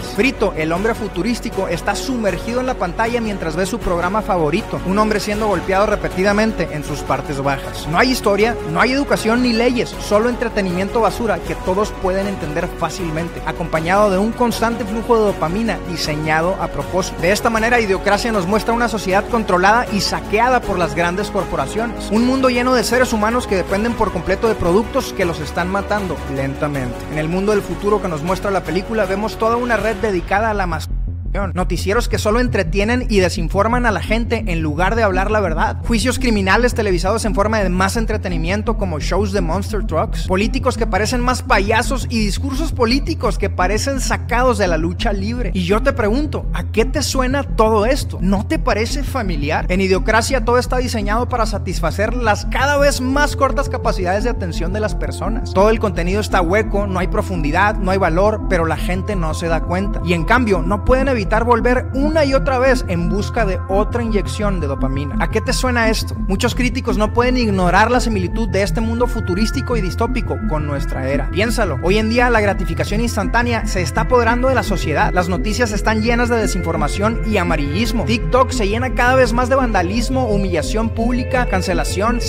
Frito, 0.05 0.53
el 0.57 0.73
hombre 0.73 0.95
futurístico, 0.95 1.69
está 1.69 1.95
sumergido 1.95 2.61
en 2.61 2.67
la 2.67 2.75
pantalla 2.75 3.21
mientras 3.21 3.57
ve 3.57 3.67
su 3.67 3.79
programa 3.79 4.23
favorito, 4.23 4.81
un 4.87 4.99
hombre 4.99 5.21
siendo 5.21 5.49
golpeado 5.49 5.87
repetidamente 5.87 6.69
en 6.73 6.85
sus 6.85 7.01
partes 7.01 7.43
bajas. 7.43 7.89
No 7.89 7.99
hay 7.99 8.11
historia, 8.11 8.57
no 8.73 8.81
hay 8.81 8.93
educación 8.93 9.43
ni 9.43 9.53
leyes, 9.53 9.91
solo 10.01 10.29
entretenimiento 10.29 11.01
basura 11.01 11.39
que 11.39 11.55
todos 11.55 11.91
pueden 12.03 12.27
entender 12.27 12.69
fácilmente, 12.79 13.43
acompañado 13.47 14.11
de 14.11 14.19
un 14.19 14.33
constante 14.33 14.85
flujo 14.85 15.17
de 15.17 15.25
dopamina 15.27 15.79
diseñado 15.89 16.57
a 16.61 16.69
propósito. 16.69 17.21
De 17.21 17.33
esta 17.33 17.51
manera, 17.51 17.81
Idiocracia 17.81 18.33
nos 18.33 18.47
muestra 18.47 18.75
una 18.75 18.89
sociedad 18.89 19.25
controlada 19.29 19.87
y 19.93 20.01
saqueada 20.01 20.61
por 20.61 20.79
las 20.79 20.95
grandes 20.95 21.31
corporaciones, 21.31 22.11
un 22.11 22.27
mundo 22.27 22.51
lleno 22.51 22.75
de 22.75 22.85
seres 22.85 23.13
humanos 23.13 23.47
que 23.47 23.57
dependen 23.57 23.95
por 23.95 24.13
completo 24.13 24.49
de 24.49 24.55
productos 24.55 25.13
que 25.13 25.25
los 25.25 25.41
están 25.41 25.71
matando 25.71 26.17
lentamente. 26.35 26.97
En 27.13 27.19
el 27.19 27.29
mundo 27.29 27.53
del 27.53 27.63
futuro 27.63 28.01
que 28.01 28.09
nos 28.09 28.23
muestra 28.23 28.51
la 28.51 28.63
película, 28.63 29.07
vemos 29.07 29.37
toda 29.39 29.57
una 29.57 29.77
red 29.77 29.94
dedicada 30.01 30.51
a 30.51 30.55
la 30.55 30.67
mascota 30.67 31.04
Noticieros 31.35 32.09
que 32.09 32.19
solo 32.19 32.39
entretienen 32.39 33.07
y 33.11 33.19
desinforman 33.19 33.87
a 33.87 33.91
la 33.91 34.01
gente 34.01 34.45
en 34.47 34.63
lugar 34.63 34.95
de 34.95 35.03
hablar 35.03 35.33
la 35.33 35.41
verdad. 35.41 35.79
Juicios 35.85 36.21
criminales 36.21 36.75
televisados 36.75 37.25
en 37.25 37.35
forma 37.35 37.59
de 37.59 37.69
más 37.71 37.97
entretenimiento 37.97 38.77
como 38.77 39.01
shows 39.01 39.33
de 39.33 39.41
Monster 39.41 39.85
Trucks. 39.85 40.29
Políticos 40.29 40.79
que 40.79 40.87
parecen 40.87 41.21
más 41.21 41.43
payasos 41.43 42.07
y 42.09 42.21
discursos 42.21 42.73
políticos 42.73 43.37
que 43.37 43.51
parecen 43.51 44.01
sacados 44.01 44.59
de 44.59 44.69
la 44.69 44.79
lucha 44.79 45.13
libre. 45.13 45.51
Y 45.55 45.65
yo 45.65 45.83
te 45.83 45.93
pregunto, 45.93 46.47
¿a 46.53 46.71
qué 46.71 46.85
te 46.85 47.03
suena 47.03 47.43
todo 47.43 47.85
esto? 47.85 48.19
¿No 48.21 48.47
te 48.47 48.61
parece 48.61 49.03
familiar? 49.03 49.67
En 49.69 49.81
Idiocracia 49.81 50.45
todo 50.45 50.59
está 50.59 50.77
diseñado 50.77 51.29
para 51.29 51.47
satisfacer 51.47 52.15
las 52.15 52.47
cada 52.47 52.79
vez 52.79 53.01
más 53.01 53.35
cortas 53.35 53.69
capacidades 53.69 54.23
de 54.23 54.31
atención 54.31 54.73
de 54.73 54.79
las 54.79 54.95
personas. 54.95 55.53
Todo 55.53 55.71
el 55.71 55.81
contenido 55.81 56.21
está 56.21 56.41
hueco, 56.41 56.87
no 56.87 57.01
hay 57.01 57.09
profundidad, 57.09 57.75
no 57.75 57.91
hay 57.91 57.99
valor, 57.99 58.43
pero 58.49 58.67
la 58.67 58.77
gente 58.77 59.17
no 59.17 59.35
se 59.35 59.49
da 59.49 59.63
cuenta. 59.63 60.01
Y 60.05 60.13
en 60.13 60.25
cambio, 60.25 60.63
no 60.63 60.85
pueden 60.85 61.09
evitar 61.09 61.24
volver 61.45 61.87
una 61.95 62.25
y 62.25 62.35
otra 62.35 62.59
vez 62.59 62.85
en 62.89 63.09
busca 63.09 63.45
de 63.45 63.59
otra 63.69 64.03
inyección 64.03 64.61
de 64.61 64.67
dopamina. 64.67 65.17
¿A 65.19 65.31
qué 65.31 65.41
te 65.41 65.53
suena 65.53 65.89
esto? 65.89 66.15
Muchos 66.15 66.55
críticos 66.55 66.99
no 66.99 67.13
pueden 67.13 67.37
ignorar 67.37 67.91
la 67.91 68.01
similitud 68.01 68.49
de 68.49 68.63
este 68.63 68.81
mundo 68.81 69.07
futurístico 69.07 69.77
y 69.77 69.81
distópico 69.81 70.39
con 70.49 70.67
nuestra 70.67 71.09
era. 71.09 71.31
Piénsalo, 71.31 71.79
hoy 71.83 71.99
en 71.99 72.11
día 72.11 72.31
la 72.31 72.41
gratificación 72.41 73.01
instantánea 73.01 73.67
se 73.67 73.83
está 73.83 74.03
apoderando 74.03 74.49
de 74.49 74.55
la 74.55 74.63
sociedad. 74.63 75.13
Las 75.13 75.29
noticias 75.29 75.73
están 75.73 76.03
llenas 76.03 76.29
de 76.29 76.37
desinformación 76.37 77.23
y 77.27 77.39
amarillismo. 77.39 78.05
TikTok 78.05 78.51
se 78.51 78.69
llena 78.69 78.95
cada 78.95 79.17
vez 79.17 79.33
más 79.33 79.49
de 79.49 79.57
vandalismo, 79.57 80.29
humillación 80.29 80.91
pública, 80.91 81.47
cancelación, 81.47 82.21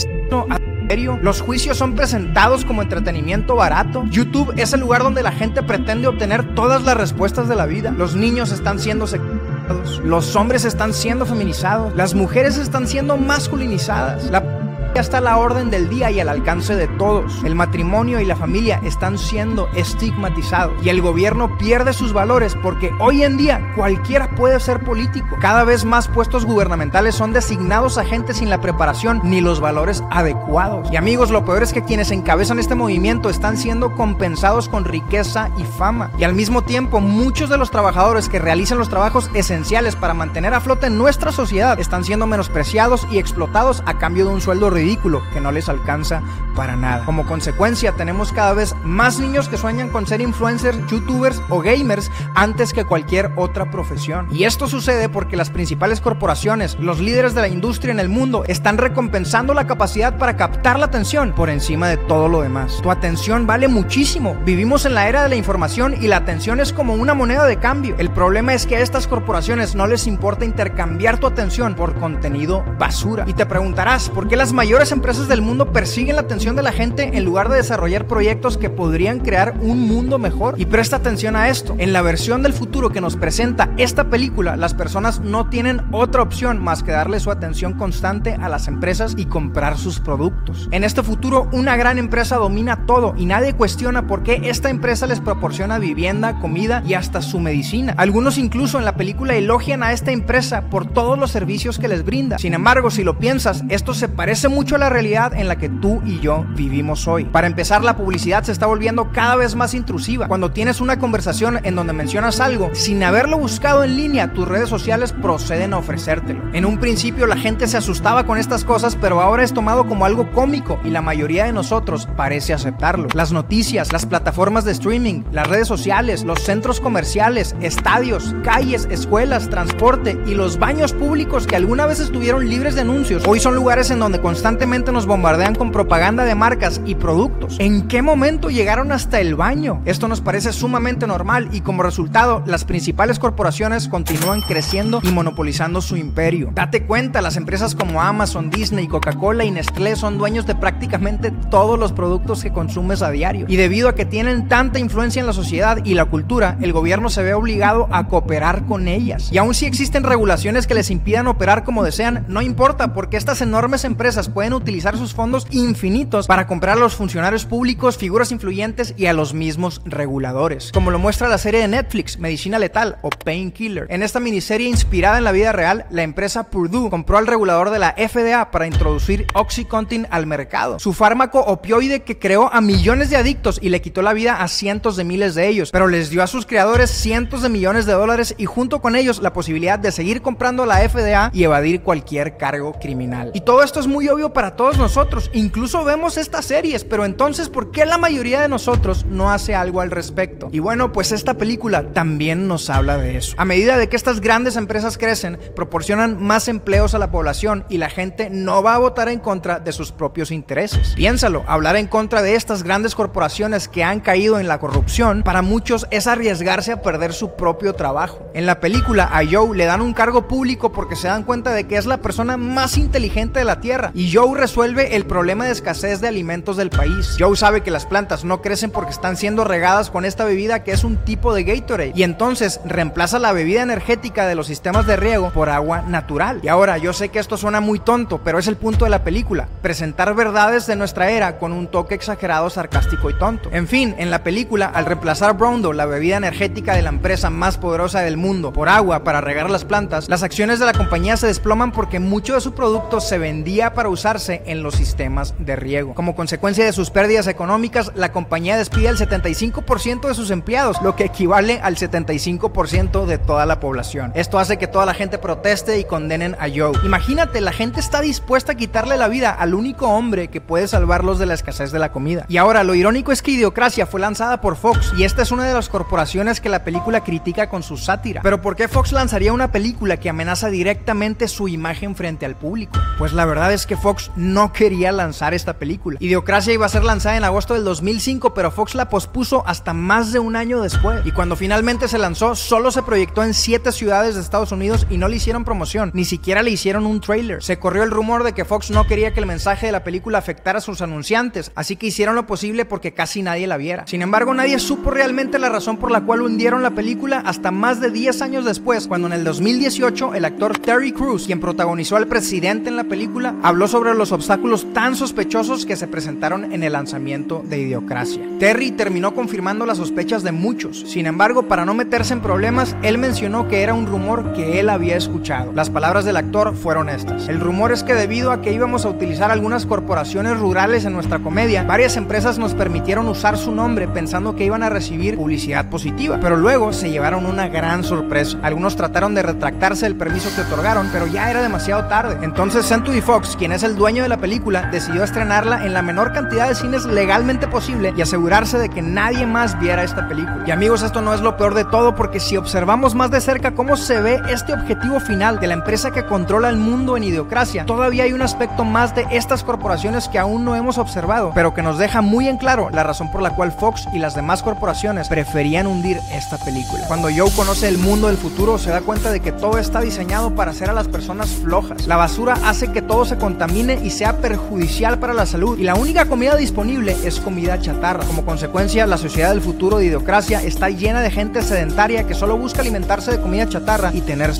los 1.21 1.41
juicios 1.41 1.77
son 1.77 1.95
presentados 1.95 2.63
como 2.63 2.81
entretenimiento 2.81 3.55
barato. 3.55 4.03
YouTube 4.09 4.53
es 4.55 4.73
el 4.73 4.79
lugar 4.81 5.03
donde 5.03 5.23
la 5.23 5.31
gente 5.31 5.63
pretende 5.63 6.07
obtener 6.07 6.55
todas 6.55 6.83
las 6.83 6.95
respuestas 6.95 7.47
de 7.47 7.55
la 7.55 7.65
vida. 7.65 7.91
Los 7.91 8.15
niños 8.15 8.51
están 8.51 8.79
siendo 8.79 9.07
secuestrados. 9.07 9.99
Los 10.03 10.35
hombres 10.35 10.63
están 10.63 10.93
siendo 10.93 11.25
feminizados. 11.25 11.95
Las 11.95 12.13
mujeres 12.13 12.57
están 12.57 12.87
siendo 12.87 13.17
masculinizadas. 13.17 14.29
La 14.29 14.64
está 15.01 15.19
la 15.19 15.37
orden 15.37 15.69
del 15.69 15.89
día 15.89 16.09
y 16.09 16.19
al 16.19 16.29
alcance 16.29 16.75
de 16.75 16.87
todos. 16.87 17.43
El 17.43 17.53
matrimonio 17.53 18.21
y 18.21 18.25
la 18.25 18.35
familia 18.35 18.79
están 18.83 19.17
siendo 19.17 19.67
estigmatizados 19.75 20.73
y 20.83 20.89
el 20.89 21.01
gobierno 21.01 21.57
pierde 21.57 21.91
sus 21.91 22.13
valores 22.13 22.55
porque 22.63 22.93
hoy 22.99 23.23
en 23.23 23.35
día 23.37 23.73
cualquiera 23.75 24.29
puede 24.31 24.59
ser 24.59 24.83
político. 24.83 25.35
Cada 25.41 25.63
vez 25.63 25.83
más 25.83 26.07
puestos 26.07 26.45
gubernamentales 26.45 27.15
son 27.15 27.33
designados 27.33 27.97
a 27.97 28.05
gente 28.05 28.33
sin 28.33 28.49
la 28.49 28.61
preparación 28.61 29.19
ni 29.23 29.41
los 29.41 29.59
valores 29.59 30.01
adecuados. 30.11 30.89
Y 30.91 30.95
amigos, 30.95 31.29
lo 31.29 31.43
peor 31.43 31.63
es 31.63 31.73
que 31.73 31.83
quienes 31.83 32.11
encabezan 32.11 32.59
este 32.59 32.75
movimiento 32.75 33.29
están 33.29 33.57
siendo 33.57 33.93
compensados 33.95 34.69
con 34.69 34.85
riqueza 34.85 35.49
y 35.57 35.63
fama. 35.65 36.11
Y 36.17 36.23
al 36.23 36.33
mismo 36.33 36.61
tiempo, 36.61 37.01
muchos 37.01 37.49
de 37.49 37.57
los 37.57 37.69
trabajadores 37.69 38.29
que 38.29 38.39
realizan 38.39 38.77
los 38.77 38.89
trabajos 38.89 39.29
esenciales 39.33 39.95
para 39.95 40.13
mantener 40.13 40.53
a 40.53 40.61
flote 40.61 40.89
nuestra 40.89 41.33
sociedad 41.33 41.79
están 41.79 42.05
siendo 42.05 42.27
menospreciados 42.27 43.05
y 43.11 43.17
explotados 43.17 43.83
a 43.85 43.97
cambio 43.97 44.25
de 44.25 44.31
un 44.31 44.41
sueldo 44.41 44.69
ridículo 44.69 44.84
que 45.33 45.41
no 45.41 45.51
les 45.51 45.67
alcanza 45.67 46.21
para 46.55 46.75
nada. 46.75 47.05
Como 47.05 47.25
consecuencia, 47.25 47.93
tenemos 47.93 48.31
cada 48.31 48.53
vez 48.53 48.75
más 48.83 49.19
niños 49.19 49.49
que 49.49 49.57
sueñan 49.57 49.89
con 49.89 50.05
ser 50.05 50.21
influencers, 50.21 50.77
youtubers 50.87 51.41
o 51.49 51.59
gamers 51.59 52.11
antes 52.35 52.71
que 52.71 52.85
cualquier 52.85 53.31
otra 53.35 53.71
profesión. 53.71 54.27
Y 54.31 54.43
esto 54.43 54.67
sucede 54.67 55.09
porque 55.09 55.37
las 55.37 55.49
principales 55.49 56.01
corporaciones, 56.01 56.77
los 56.79 56.99
líderes 56.99 57.33
de 57.33 57.41
la 57.41 57.47
industria 57.47 57.91
en 57.91 57.99
el 57.99 58.09
mundo, 58.09 58.43
están 58.47 58.77
recompensando 58.77 59.53
la 59.53 59.67
capacidad 59.67 60.17
para 60.17 60.37
captar 60.37 60.77
la 60.79 60.85
atención 60.85 61.33
por 61.33 61.49
encima 61.49 61.89
de 61.89 61.97
todo 61.97 62.29
lo 62.29 62.41
demás. 62.41 62.79
Tu 62.81 62.91
atención 62.91 63.47
vale 63.47 63.67
muchísimo. 63.67 64.37
Vivimos 64.45 64.85
en 64.85 64.93
la 64.93 65.09
era 65.09 65.23
de 65.23 65.29
la 65.29 65.35
información 65.35 65.95
y 65.99 66.07
la 66.07 66.17
atención 66.17 66.59
es 66.59 66.73
como 66.73 66.93
una 66.93 67.13
moneda 67.13 67.45
de 67.45 67.57
cambio. 67.57 67.95
El 67.97 68.11
problema 68.11 68.53
es 68.53 68.65
que 68.65 68.77
a 68.77 68.81
estas 68.81 69.07
corporaciones 69.07 69.75
no 69.75 69.87
les 69.87 70.07
importa 70.07 70.45
intercambiar 70.45 71.19
tu 71.19 71.27
atención 71.27 71.75
por 71.75 71.95
contenido 71.95 72.63
basura. 72.77 73.25
Y 73.27 73.33
te 73.33 73.45
preguntarás, 73.45 74.09
¿por 74.09 74.27
qué 74.27 74.35
las 74.35 74.53
mayores 74.53 74.74
mayores 74.75 74.91
empresas 74.91 75.29
del 75.29 75.41
mundo 75.41 75.71
persiguen 75.71 76.17
la 76.17 76.23
atención 76.23 76.57
de 76.57 76.61
la 76.61 76.73
gente 76.73 77.11
en 77.13 77.23
lugar 77.23 77.47
de 77.47 77.55
desarrollar 77.55 78.07
proyectos 78.07 78.57
que 78.57 78.69
podrían 78.69 79.19
crear 79.21 79.57
un 79.61 79.87
mundo 79.87 80.19
mejor. 80.19 80.55
Y 80.57 80.65
presta 80.65 80.97
atención 80.97 81.37
a 81.37 81.47
esto. 81.47 81.75
En 81.77 81.93
la 81.93 82.01
versión 82.01 82.43
del 82.43 82.51
futuro 82.51 82.89
que 82.89 82.99
nos 82.99 83.15
presenta 83.15 83.69
esta 83.77 84.09
película, 84.09 84.57
las 84.57 84.73
personas 84.73 85.21
no 85.21 85.47
tienen 85.47 85.81
otra 85.93 86.21
opción 86.21 86.61
más 86.61 86.83
que 86.83 86.91
darle 86.91 87.21
su 87.21 87.31
atención 87.31 87.75
constante 87.75 88.33
a 88.33 88.49
las 88.49 88.67
empresas 88.67 89.13
y 89.15 89.27
comprar 89.27 89.77
sus 89.77 90.01
productos. 90.01 90.67
En 90.71 90.83
este 90.83 91.03
futuro, 91.03 91.47
una 91.53 91.77
gran 91.77 91.97
empresa 91.97 92.35
domina 92.35 92.85
todo 92.85 93.13
y 93.17 93.27
nadie 93.27 93.53
cuestiona 93.53 94.07
por 94.07 94.23
qué 94.23 94.41
esta 94.43 94.69
empresa 94.69 95.07
les 95.07 95.21
proporciona 95.21 95.79
vivienda, 95.79 96.41
comida 96.41 96.83
y 96.85 96.95
hasta 96.95 97.21
su 97.21 97.39
medicina. 97.39 97.95
Algunos 97.97 98.37
incluso 98.37 98.77
en 98.77 98.83
la 98.83 98.97
película 98.97 99.35
elogian 99.35 99.83
a 99.83 99.93
esta 99.93 100.11
empresa 100.11 100.63
por 100.69 100.85
todos 100.85 101.17
los 101.17 101.31
servicios 101.31 101.79
que 101.79 101.87
les 101.87 102.03
brinda. 102.03 102.39
Sin 102.39 102.53
embargo, 102.53 102.91
si 102.91 103.05
lo 103.05 103.17
piensas, 103.17 103.63
esto 103.69 103.93
se 103.93 104.09
parece 104.09 104.49
mucho 104.49 104.64
la 104.73 104.89
realidad 104.89 105.33
en 105.33 105.47
la 105.47 105.57
que 105.57 105.69
tú 105.69 106.01
y 106.05 106.19
yo 106.19 106.45
vivimos 106.55 107.07
hoy. 107.07 107.25
Para 107.25 107.47
empezar, 107.47 107.83
la 107.83 107.95
publicidad 107.95 108.43
se 108.43 108.51
está 108.51 108.65
volviendo 108.65 109.11
cada 109.11 109.35
vez 109.35 109.55
más 109.55 109.73
intrusiva. 109.73 110.27
Cuando 110.27 110.51
tienes 110.51 110.81
una 110.81 110.97
conversación 110.97 111.59
en 111.63 111.75
donde 111.75 111.93
mencionas 111.93 112.39
algo, 112.39 112.71
sin 112.73 113.03
haberlo 113.03 113.37
buscado 113.37 113.83
en 113.83 113.95
línea, 113.95 114.33
tus 114.33 114.47
redes 114.47 114.67
sociales 114.67 115.13
proceden 115.13 115.73
a 115.73 115.77
ofrecértelo. 115.77 116.41
En 116.53 116.65
un 116.65 116.79
principio 116.79 117.27
la 117.27 117.37
gente 117.37 117.67
se 117.67 117.77
asustaba 117.77 118.25
con 118.25 118.37
estas 118.39 118.65
cosas, 118.65 118.97
pero 118.99 119.21
ahora 119.21 119.43
es 119.43 119.53
tomado 119.53 119.85
como 119.85 120.05
algo 120.05 120.31
cómico 120.31 120.79
y 120.83 120.89
la 120.89 121.03
mayoría 121.03 121.45
de 121.45 121.53
nosotros 121.53 122.09
parece 122.17 122.53
aceptarlo. 122.53 123.07
Las 123.13 123.31
noticias, 123.31 123.93
las 123.93 124.07
plataformas 124.07 124.65
de 124.65 124.71
streaming, 124.71 125.23
las 125.31 125.47
redes 125.47 125.67
sociales, 125.67 126.23
los 126.23 126.41
centros 126.41 126.81
comerciales, 126.81 127.55
estadios, 127.61 128.35
calles, 128.43 128.87
escuelas, 128.89 129.49
transporte 129.49 130.19
y 130.25 130.33
los 130.33 130.57
baños 130.57 130.93
públicos 130.93 131.45
que 131.45 131.55
alguna 131.55 131.85
vez 131.85 131.99
estuvieron 131.99 132.49
libres 132.49 132.73
de 132.73 132.81
anuncios, 132.81 133.23
hoy 133.27 133.39
son 133.39 133.55
lugares 133.55 133.91
en 133.91 133.99
donde 133.99 134.19
constantemente 134.19 134.54
constantemente 134.55 134.93
nos 134.93 135.05
bombardean 135.05 135.53
con 135.53 135.73
propaganda 135.73 136.23
de 136.23 136.33
marcas 136.33 136.79
y 136.85 136.95
productos. 136.95 137.57
¿En 137.59 137.89
qué 137.89 138.01
momento 138.01 138.49
llegaron 138.49 138.93
hasta 138.93 139.19
el 139.19 139.35
baño? 139.35 139.81
Esto 139.83 140.07
nos 140.07 140.21
parece 140.21 140.53
sumamente 140.53 141.07
normal 141.07 141.49
y 141.51 141.59
como 141.59 141.83
resultado 141.83 142.41
las 142.45 142.63
principales 142.63 143.19
corporaciones 143.19 143.89
continúan 143.89 144.39
creciendo 144.39 145.01
y 145.03 145.11
monopolizando 145.11 145.81
su 145.81 145.97
imperio. 145.97 146.51
Date 146.53 146.85
cuenta, 146.85 147.21
las 147.21 147.35
empresas 147.35 147.75
como 147.75 148.01
Amazon, 148.01 148.49
Disney, 148.49 148.87
Coca-Cola 148.87 149.43
y 149.43 149.51
Nestlé 149.51 149.97
son 149.97 150.17
dueños 150.17 150.45
de 150.45 150.55
prácticamente 150.55 151.31
todos 151.31 151.77
los 151.77 151.91
productos 151.91 152.41
que 152.41 152.53
consumes 152.53 153.01
a 153.01 153.11
diario. 153.11 153.47
Y 153.49 153.57
debido 153.57 153.89
a 153.89 153.95
que 153.95 154.05
tienen 154.05 154.47
tanta 154.47 154.79
influencia 154.79 155.19
en 155.19 155.27
la 155.27 155.33
sociedad 155.33 155.83
y 155.83 155.95
la 155.95 156.05
cultura, 156.05 156.57
el 156.61 156.71
gobierno 156.71 157.09
se 157.09 157.23
ve 157.23 157.33
obligado 157.33 157.89
a 157.91 158.07
cooperar 158.07 158.63
con 158.67 158.87
ellas. 158.87 159.33
Y 159.33 159.37
aun 159.37 159.53
si 159.53 159.65
existen 159.65 160.03
regulaciones 160.03 160.65
que 160.65 160.75
les 160.75 160.91
impidan 160.91 161.27
operar 161.27 161.65
como 161.65 161.83
desean, 161.83 162.23
no 162.29 162.41
importa 162.41 162.93
porque 162.93 163.17
estas 163.17 163.41
enormes 163.41 163.83
empresas 163.83 164.29
pueden 164.29 164.44
utilizar 164.53 164.97
sus 164.97 165.13
fondos 165.13 165.47
infinitos 165.51 166.27
para 166.27 166.47
comprar 166.47 166.77
a 166.77 166.79
los 166.79 166.95
funcionarios 166.95 167.45
públicos, 167.45 167.97
figuras 167.97 168.31
influyentes 168.31 168.93
y 168.97 169.05
a 169.05 169.13
los 169.13 169.33
mismos 169.33 169.81
reguladores. 169.85 170.71
Como 170.71 170.91
lo 170.91 170.99
muestra 170.99 171.27
la 171.27 171.37
serie 171.37 171.61
de 171.61 171.67
Netflix, 171.67 172.19
Medicina 172.19 172.59
Letal 172.59 172.97
o 173.01 173.09
Painkiller. 173.09 173.87
En 173.89 174.03
esta 174.03 174.19
miniserie 174.19 174.67
inspirada 174.67 175.17
en 175.17 175.23
la 175.23 175.31
vida 175.31 175.51
real, 175.51 175.85
la 175.89 176.03
empresa 176.03 176.45
Purdue 176.49 176.89
compró 176.89 177.17
al 177.17 177.27
regulador 177.27 177.69
de 177.69 177.79
la 177.79 177.95
FDA 177.97 178.51
para 178.51 178.67
introducir 178.67 179.25
Oxycontin 179.33 180.07
al 180.09 180.25
mercado. 180.25 180.79
Su 180.79 180.93
fármaco 180.93 181.39
opioide 181.39 182.03
que 182.03 182.19
creó 182.19 182.53
a 182.53 182.61
millones 182.61 183.09
de 183.09 183.17
adictos 183.17 183.59
y 183.61 183.69
le 183.69 183.81
quitó 183.81 184.01
la 184.01 184.13
vida 184.13 184.41
a 184.41 184.47
cientos 184.47 184.95
de 184.95 185.03
miles 185.03 185.35
de 185.35 185.47
ellos, 185.47 185.71
pero 185.71 185.87
les 185.87 186.09
dio 186.09 186.23
a 186.23 186.27
sus 186.27 186.45
creadores 186.45 186.89
cientos 186.89 187.41
de 187.41 187.49
millones 187.49 187.85
de 187.85 187.93
dólares 187.93 188.35
y 188.37 188.45
junto 188.45 188.81
con 188.81 188.95
ellos 188.95 189.21
la 189.21 189.33
posibilidad 189.33 189.79
de 189.79 189.91
seguir 189.91 190.21
comprando 190.21 190.65
la 190.65 190.87
FDA 190.87 191.31
y 191.33 191.43
evadir 191.43 191.81
cualquier 191.81 192.37
cargo 192.37 192.73
criminal. 192.73 193.31
Y 193.33 193.41
todo 193.41 193.63
esto 193.63 193.79
es 193.79 193.87
muy 193.87 194.07
obvio 194.07 194.24
para 194.33 194.55
todos 194.55 194.77
nosotros, 194.77 195.29
incluso 195.33 195.83
vemos 195.83 196.17
estas 196.17 196.45
series, 196.45 196.83
pero 196.83 197.05
entonces 197.05 197.49
¿por 197.49 197.71
qué 197.71 197.85
la 197.85 197.97
mayoría 197.97 198.41
de 198.41 198.49
nosotros 198.49 199.05
no 199.05 199.31
hace 199.31 199.55
algo 199.55 199.81
al 199.81 199.91
respecto? 199.91 200.49
Y 200.51 200.59
bueno, 200.59 200.91
pues 200.91 201.11
esta 201.11 201.35
película 201.35 201.93
también 201.93 202.47
nos 202.47 202.69
habla 202.69 202.97
de 202.97 203.17
eso. 203.17 203.35
A 203.37 203.45
medida 203.45 203.77
de 203.77 203.89
que 203.89 203.95
estas 203.95 204.21
grandes 204.21 204.55
empresas 204.55 204.97
crecen, 204.97 205.39
proporcionan 205.55 206.21
más 206.21 206.47
empleos 206.47 206.95
a 206.95 206.99
la 206.99 207.11
población 207.11 207.65
y 207.69 207.77
la 207.77 207.89
gente 207.89 208.29
no 208.29 208.63
va 208.63 208.75
a 208.75 208.79
votar 208.79 209.09
en 209.09 209.19
contra 209.19 209.59
de 209.59 209.71
sus 209.71 209.91
propios 209.91 210.31
intereses. 210.31 210.93
Piénsalo, 210.95 211.43
hablar 211.47 211.75
en 211.75 211.87
contra 211.87 212.21
de 212.21 212.35
estas 212.35 212.63
grandes 212.63 212.95
corporaciones 212.95 213.67
que 213.67 213.83
han 213.83 213.99
caído 213.99 214.39
en 214.39 214.47
la 214.47 214.59
corrupción, 214.59 215.23
para 215.23 215.41
muchos 215.41 215.87
es 215.91 216.07
arriesgarse 216.07 216.71
a 216.71 216.81
perder 216.81 217.13
su 217.13 217.35
propio 217.35 217.73
trabajo. 217.73 218.29
En 218.33 218.45
la 218.45 218.59
película 218.59 219.09
a 219.11 219.21
Joe 219.29 219.55
le 219.55 219.65
dan 219.65 219.81
un 219.81 219.93
cargo 219.93 220.27
público 220.27 220.71
porque 220.71 220.95
se 220.95 221.07
dan 221.07 221.23
cuenta 221.23 221.51
de 221.51 221.65
que 221.65 221.77
es 221.77 221.85
la 221.85 222.01
persona 222.01 222.37
más 222.37 222.77
inteligente 222.77 223.39
de 223.39 223.45
la 223.45 223.59
Tierra 223.59 223.91
y 223.93 224.11
Joe 224.15 224.37
resuelve 224.37 224.95
el 224.95 225.05
problema 225.05 225.43
de 225.43 225.51
escasez 225.51 225.99
de 225.99 226.07
alimentos 226.07 226.55
del 226.55 226.69
país. 226.69 227.17
Joe 227.19 227.35
sabe 227.35 227.63
que 227.63 227.69
las 227.69 227.85
plantas 227.85 228.23
no 228.23 228.41
crecen 228.41 228.71
porque 228.71 228.91
están 228.91 229.17
siendo 229.17 229.43
regadas 229.43 229.91
con 229.91 230.05
esta 230.05 230.23
bebida 230.23 230.63
que 230.63 230.71
es 230.71 230.85
un 230.85 230.95
tipo 231.03 231.33
de 231.33 231.43
Gatorade 231.43 231.91
y 231.93 232.03
entonces 232.03 232.61
reemplaza 232.63 233.19
la 233.19 233.33
bebida 233.33 233.61
energética 233.61 234.25
de 234.25 234.35
los 234.35 234.47
sistemas 234.47 234.87
de 234.87 234.95
riego 234.95 235.31
por 235.33 235.49
agua 235.49 235.81
natural. 235.81 236.39
Y 236.43 236.47
ahora 236.47 236.77
yo 236.77 236.93
sé 236.93 237.09
que 237.09 237.19
esto 237.19 237.35
suena 237.35 237.59
muy 237.59 237.77
tonto, 237.77 238.21
pero 238.23 238.39
es 238.39 238.47
el 238.47 238.55
punto 238.55 238.85
de 238.85 238.91
la 238.91 239.03
película, 239.03 239.49
presentar 239.61 240.15
verdades 240.15 240.65
de 240.65 240.77
nuestra 240.77 241.11
era 241.11 241.37
con 241.37 241.51
un 241.51 241.67
toque 241.67 241.95
exagerado, 241.95 242.49
sarcástico 242.49 243.09
y 243.09 243.17
tonto. 243.19 243.49
En 243.51 243.67
fin, 243.67 243.95
en 243.97 244.11
la 244.11 244.23
película, 244.23 244.67
al 244.67 244.85
reemplazar 244.85 245.35
Broundo, 245.35 245.73
la 245.73 245.87
bebida 245.87 246.15
energética 246.15 246.73
de 246.73 246.83
la 246.83 246.89
empresa 246.89 247.29
más 247.29 247.57
poderosa 247.57 247.99
del 247.99 248.15
mundo, 248.15 248.53
por 248.53 248.69
agua 248.69 249.03
para 249.03 249.19
regar 249.19 249.49
las 249.49 249.65
plantas, 249.65 250.07
las 250.07 250.23
acciones 250.23 250.59
de 250.59 250.67
la 250.67 250.73
compañía 250.73 251.17
se 251.17 251.27
desploman 251.27 251.73
porque 251.73 251.99
mucho 251.99 252.35
de 252.35 252.39
su 252.39 252.53
producto 252.53 253.01
se 253.01 253.17
vendía 253.17 253.73
para 253.73 253.89
en 254.05 254.61
los 254.61 254.75
sistemas 254.75 255.33
de 255.39 255.55
riego. 255.55 255.95
Como 255.95 256.15
consecuencia 256.15 256.63
de 256.63 256.73
sus 256.73 256.91
pérdidas 256.91 257.25
económicas, 257.25 257.91
la 257.95 258.11
compañía 258.11 258.55
despide 258.55 258.87
al 258.87 258.97
75% 258.97 260.07
de 260.07 260.13
sus 260.13 260.29
empleados, 260.29 260.79
lo 260.83 260.95
que 260.95 261.05
equivale 261.05 261.59
al 261.63 261.75
75% 261.75 263.05
de 263.07 263.17
toda 263.17 263.47
la 263.47 263.59
población. 263.59 264.11
Esto 264.13 264.37
hace 264.37 264.57
que 264.57 264.67
toda 264.67 264.85
la 264.85 264.93
gente 264.93 265.17
proteste 265.17 265.79
y 265.79 265.85
condenen 265.85 266.35
a 266.35 266.47
Joe. 266.55 266.77
Imagínate, 266.83 267.41
la 267.41 267.51
gente 267.51 267.79
está 267.79 268.01
dispuesta 268.01 268.51
a 268.51 268.55
quitarle 268.55 268.95
la 268.97 269.07
vida 269.07 269.31
al 269.31 269.55
único 269.55 269.87
hombre 269.87 270.27
que 270.27 270.39
puede 270.39 270.67
salvarlos 270.67 271.17
de 271.17 271.25
la 271.25 271.33
escasez 271.33 271.71
de 271.71 271.79
la 271.79 271.91
comida. 271.91 272.27
Y 272.29 272.37
ahora, 272.37 272.63
lo 272.63 272.75
irónico 272.75 273.11
es 273.11 273.23
que 273.23 273.31
Idiocracia 273.31 273.87
fue 273.87 273.99
lanzada 273.99 274.39
por 274.39 274.55
Fox 274.55 274.93
y 274.99 275.03
esta 275.03 275.23
es 275.23 275.31
una 275.31 275.47
de 275.47 275.53
las 275.55 275.67
corporaciones 275.67 276.41
que 276.41 276.49
la 276.49 276.63
película 276.63 277.03
critica 277.03 277.49
con 277.49 277.63
su 277.63 277.75
sátira. 277.75 278.21
Pero 278.21 278.39
¿por 278.39 278.55
qué 278.55 278.67
Fox 278.67 278.91
lanzaría 278.91 279.33
una 279.33 279.51
película 279.51 279.97
que 279.97 280.09
amenaza 280.09 280.49
directamente 280.49 281.27
su 281.27 281.47
imagen 281.47 281.95
frente 281.95 282.27
al 282.27 282.35
público? 282.35 282.79
Pues 282.99 283.13
la 283.13 283.25
verdad 283.25 283.51
es 283.51 283.65
que 283.65 283.77
Fox 283.77 283.94
no 284.15 284.53
quería 284.53 284.91
lanzar 284.91 285.33
esta 285.33 285.53
película. 285.53 285.97
Idiocracia 285.99 286.53
iba 286.53 286.65
a 286.65 286.69
ser 286.69 286.83
lanzada 286.83 287.17
en 287.17 287.23
agosto 287.23 287.53
del 287.53 287.63
2005, 287.63 288.33
pero 288.33 288.51
Fox 288.51 288.75
la 288.75 288.89
pospuso 288.89 289.43
hasta 289.45 289.73
más 289.73 290.11
de 290.11 290.19
un 290.19 290.35
año 290.35 290.61
después. 290.61 291.05
Y 291.05 291.11
cuando 291.11 291.35
finalmente 291.35 291.87
se 291.87 291.97
lanzó, 291.97 292.35
solo 292.35 292.71
se 292.71 292.83
proyectó 292.83 293.23
en 293.23 293.33
siete 293.33 293.71
ciudades 293.71 294.15
de 294.15 294.21
Estados 294.21 294.51
Unidos 294.51 294.85
y 294.89 294.97
no 294.97 295.07
le 295.07 295.17
hicieron 295.17 295.45
promoción, 295.45 295.91
ni 295.93 296.05
siquiera 296.05 296.43
le 296.43 296.51
hicieron 296.51 296.85
un 296.85 297.01
trailer. 297.01 297.43
Se 297.43 297.59
corrió 297.59 297.83
el 297.83 297.91
rumor 297.91 298.23
de 298.23 298.33
que 298.33 298.45
Fox 298.45 298.71
no 298.71 298.87
quería 298.87 299.13
que 299.13 299.19
el 299.19 299.25
mensaje 299.25 299.65
de 299.65 299.71
la 299.71 299.83
película 299.83 300.17
afectara 300.17 300.59
a 300.59 300.61
sus 300.61 300.81
anunciantes, 300.81 301.51
así 301.55 301.75
que 301.75 301.87
hicieron 301.87 302.15
lo 302.15 302.25
posible 302.25 302.65
porque 302.65 302.93
casi 302.93 303.21
nadie 303.21 303.47
la 303.47 303.57
viera. 303.57 303.85
Sin 303.87 304.01
embargo, 304.01 304.33
nadie 304.33 304.59
supo 304.59 304.91
realmente 304.91 305.39
la 305.39 305.49
razón 305.49 305.77
por 305.77 305.91
la 305.91 306.01
cual 306.01 306.21
hundieron 306.21 306.63
la 306.63 306.71
película 306.71 307.21
hasta 307.25 307.51
más 307.51 307.79
de 307.81 307.91
10 307.91 308.21
años 308.21 308.45
después, 308.45 308.87
cuando 308.87 309.07
en 309.07 309.13
el 309.13 309.23
2018 309.23 310.15
el 310.15 310.25
actor 310.25 310.57
Terry 310.57 310.91
Crews, 310.91 311.25
quien 311.25 311.39
protagonizó 311.39 311.95
al 311.95 312.07
presidente 312.07 312.69
en 312.69 312.75
la 312.75 312.83
película, 312.85 313.35
habló 313.43 313.67
sobre 313.67 313.84
los 313.93 314.11
obstáculos 314.11 314.65
tan 314.73 314.95
sospechosos 314.95 315.65
que 315.65 315.75
se 315.75 315.87
presentaron 315.87 316.51
en 316.51 316.63
el 316.63 316.73
lanzamiento 316.73 317.43
de 317.47 317.59
Idiocracia. 317.59 318.21
Terry 318.39 318.71
terminó 318.71 319.13
confirmando 319.13 319.65
las 319.65 319.77
sospechas 319.77 320.23
de 320.23 320.31
muchos. 320.31 320.81
Sin 320.87 321.05
embargo, 321.05 321.43
para 321.43 321.65
no 321.65 321.73
meterse 321.73 322.13
en 322.13 322.21
problemas, 322.21 322.75
él 322.81 322.97
mencionó 322.97 323.47
que 323.47 323.61
era 323.61 323.73
un 323.73 323.85
rumor 323.85 324.33
que 324.33 324.59
él 324.59 324.69
había 324.69 324.97
escuchado. 324.97 325.51
Las 325.53 325.69
palabras 325.69 326.05
del 326.05 326.17
actor 326.17 326.55
fueron 326.55 326.89
estas. 326.89 327.27
El 327.27 327.39
rumor 327.39 327.71
es 327.71 327.83
que 327.83 327.93
debido 327.93 328.31
a 328.31 328.41
que 328.41 328.53
íbamos 328.53 328.85
a 328.85 328.89
utilizar 328.89 329.31
algunas 329.31 329.65
corporaciones 329.65 330.39
rurales 330.39 330.85
en 330.85 330.93
nuestra 330.93 331.19
comedia, 331.19 331.63
varias 331.63 331.97
empresas 331.97 332.37
nos 332.39 332.53
permitieron 332.53 333.07
usar 333.07 333.37
su 333.37 333.51
nombre 333.51 333.87
pensando 333.87 334.35
que 334.35 334.45
iban 334.45 334.63
a 334.63 334.69
recibir 334.69 335.17
publicidad 335.17 335.69
positiva, 335.69 336.19
pero 336.21 336.37
luego 336.37 336.73
se 336.73 336.89
llevaron 336.89 337.25
una 337.25 337.47
gran 337.47 337.83
sorpresa. 337.83 338.39
Algunos 338.41 338.75
trataron 338.75 339.13
de 339.15 339.23
retractarse 339.23 339.85
del 339.85 339.95
permiso 339.95 340.29
que 340.35 340.41
otorgaron, 340.41 340.89
pero 340.91 341.07
ya 341.07 341.29
era 341.29 341.41
demasiado 341.41 341.87
tarde. 341.87 342.17
Entonces 342.23 342.65
Century 342.65 343.01
Fox, 343.01 343.35
quien 343.35 343.51
es 343.51 343.63
el 343.63 343.74
dueño 343.75 344.03
de 344.03 344.09
la 344.09 344.17
película, 344.17 344.69
decidió 344.71 345.03
estrenarla 345.03 345.65
en 345.65 345.73
la 345.73 345.81
menor 345.81 346.13
cantidad 346.13 346.47
de 346.47 346.55
cines 346.55 346.85
legalmente 346.85 347.47
posible 347.47 347.93
y 347.95 348.01
asegurarse 348.01 348.57
de 348.57 348.69
que 348.69 348.81
nadie 348.81 349.25
más 349.25 349.59
viera 349.59 349.83
esta 349.83 350.07
película. 350.07 350.43
Y 350.45 350.51
amigos, 350.51 350.81
esto 350.81 351.01
no 351.01 351.13
es 351.13 351.21
lo 351.21 351.37
peor 351.37 351.53
de 351.53 351.65
todo 351.65 351.95
porque 351.95 352.19
si 352.19 352.37
observamos 352.37 352.95
más 352.95 353.11
de 353.11 353.21
cerca 353.21 353.51
cómo 353.51 353.77
se 353.77 354.01
ve 354.01 354.21
este 354.29 354.53
objetivo 354.53 354.99
final 354.99 355.39
de 355.39 355.47
la 355.47 355.53
empresa 355.53 355.91
que 355.91 356.05
controla 356.05 356.49
el 356.49 356.57
mundo 356.57 356.97
en 356.97 357.03
idiocracia, 357.03 357.65
todavía 357.65 358.03
hay 358.03 358.13
un 358.13 358.21
aspecto 358.21 358.63
más 358.63 358.95
de 358.95 359.05
estas 359.11 359.43
corporaciones 359.43 360.07
que 360.07 360.19
aún 360.19 360.45
no 360.45 360.55
hemos 360.55 360.77
observado, 360.77 361.31
pero 361.33 361.53
que 361.53 361.61
nos 361.61 361.77
deja 361.77 362.01
muy 362.01 362.27
en 362.27 362.37
claro 362.37 362.69
la 362.71 362.83
razón 362.83 363.11
por 363.11 363.21
la 363.21 363.31
cual 363.31 363.51
Fox 363.51 363.87
y 363.93 363.99
las 363.99 364.15
demás 364.15 364.43
corporaciones 364.43 365.07
preferían 365.09 365.67
hundir 365.67 365.99
esta 366.11 366.37
película. 366.37 366.87
Cuando 366.87 367.09
Joe 367.15 367.31
conoce 367.35 367.67
el 367.67 367.77
mundo 367.77 368.07
del 368.07 368.17
futuro, 368.17 368.57
se 368.57 368.69
da 368.69 368.81
cuenta 368.81 369.11
de 369.11 369.19
que 369.19 369.31
todo 369.31 369.57
está 369.57 369.81
diseñado 369.81 370.35
para 370.35 370.51
hacer 370.51 370.69
a 370.69 370.73
las 370.73 370.87
personas 370.87 371.29
flojas. 371.29 371.87
La 371.87 371.97
basura 371.97 372.37
hace 372.45 372.71
que 372.71 372.81
todo 372.81 373.05
se 373.05 373.17
contamine 373.17 373.64
y 373.73 373.89
sea 373.89 374.17
perjudicial 374.17 374.99
para 374.99 375.13
la 375.13 375.25
salud, 375.25 375.57
y 375.57 375.63
la 375.63 375.75
única 375.75 376.05
comida 376.05 376.35
disponible 376.35 376.95
es 377.03 377.19
comida 377.19 377.59
chatarra. 377.59 378.05
Como 378.05 378.23
consecuencia, 378.23 378.85
la 378.85 378.97
sociedad 378.97 379.31
del 379.31 379.41
futuro 379.41 379.77
de 379.77 379.85
idiocracia 379.85 380.43
está 380.43 380.69
llena 380.69 381.01
de 381.01 381.09
gente 381.09 381.41
sedentaria 381.41 382.05
que 382.05 382.13
solo 382.13 382.37
busca 382.37 382.61
alimentarse 382.61 383.11
de 383.11 383.21
comida 383.21 383.49
chatarra 383.49 383.91
y 383.93 384.01
tener 384.01 384.33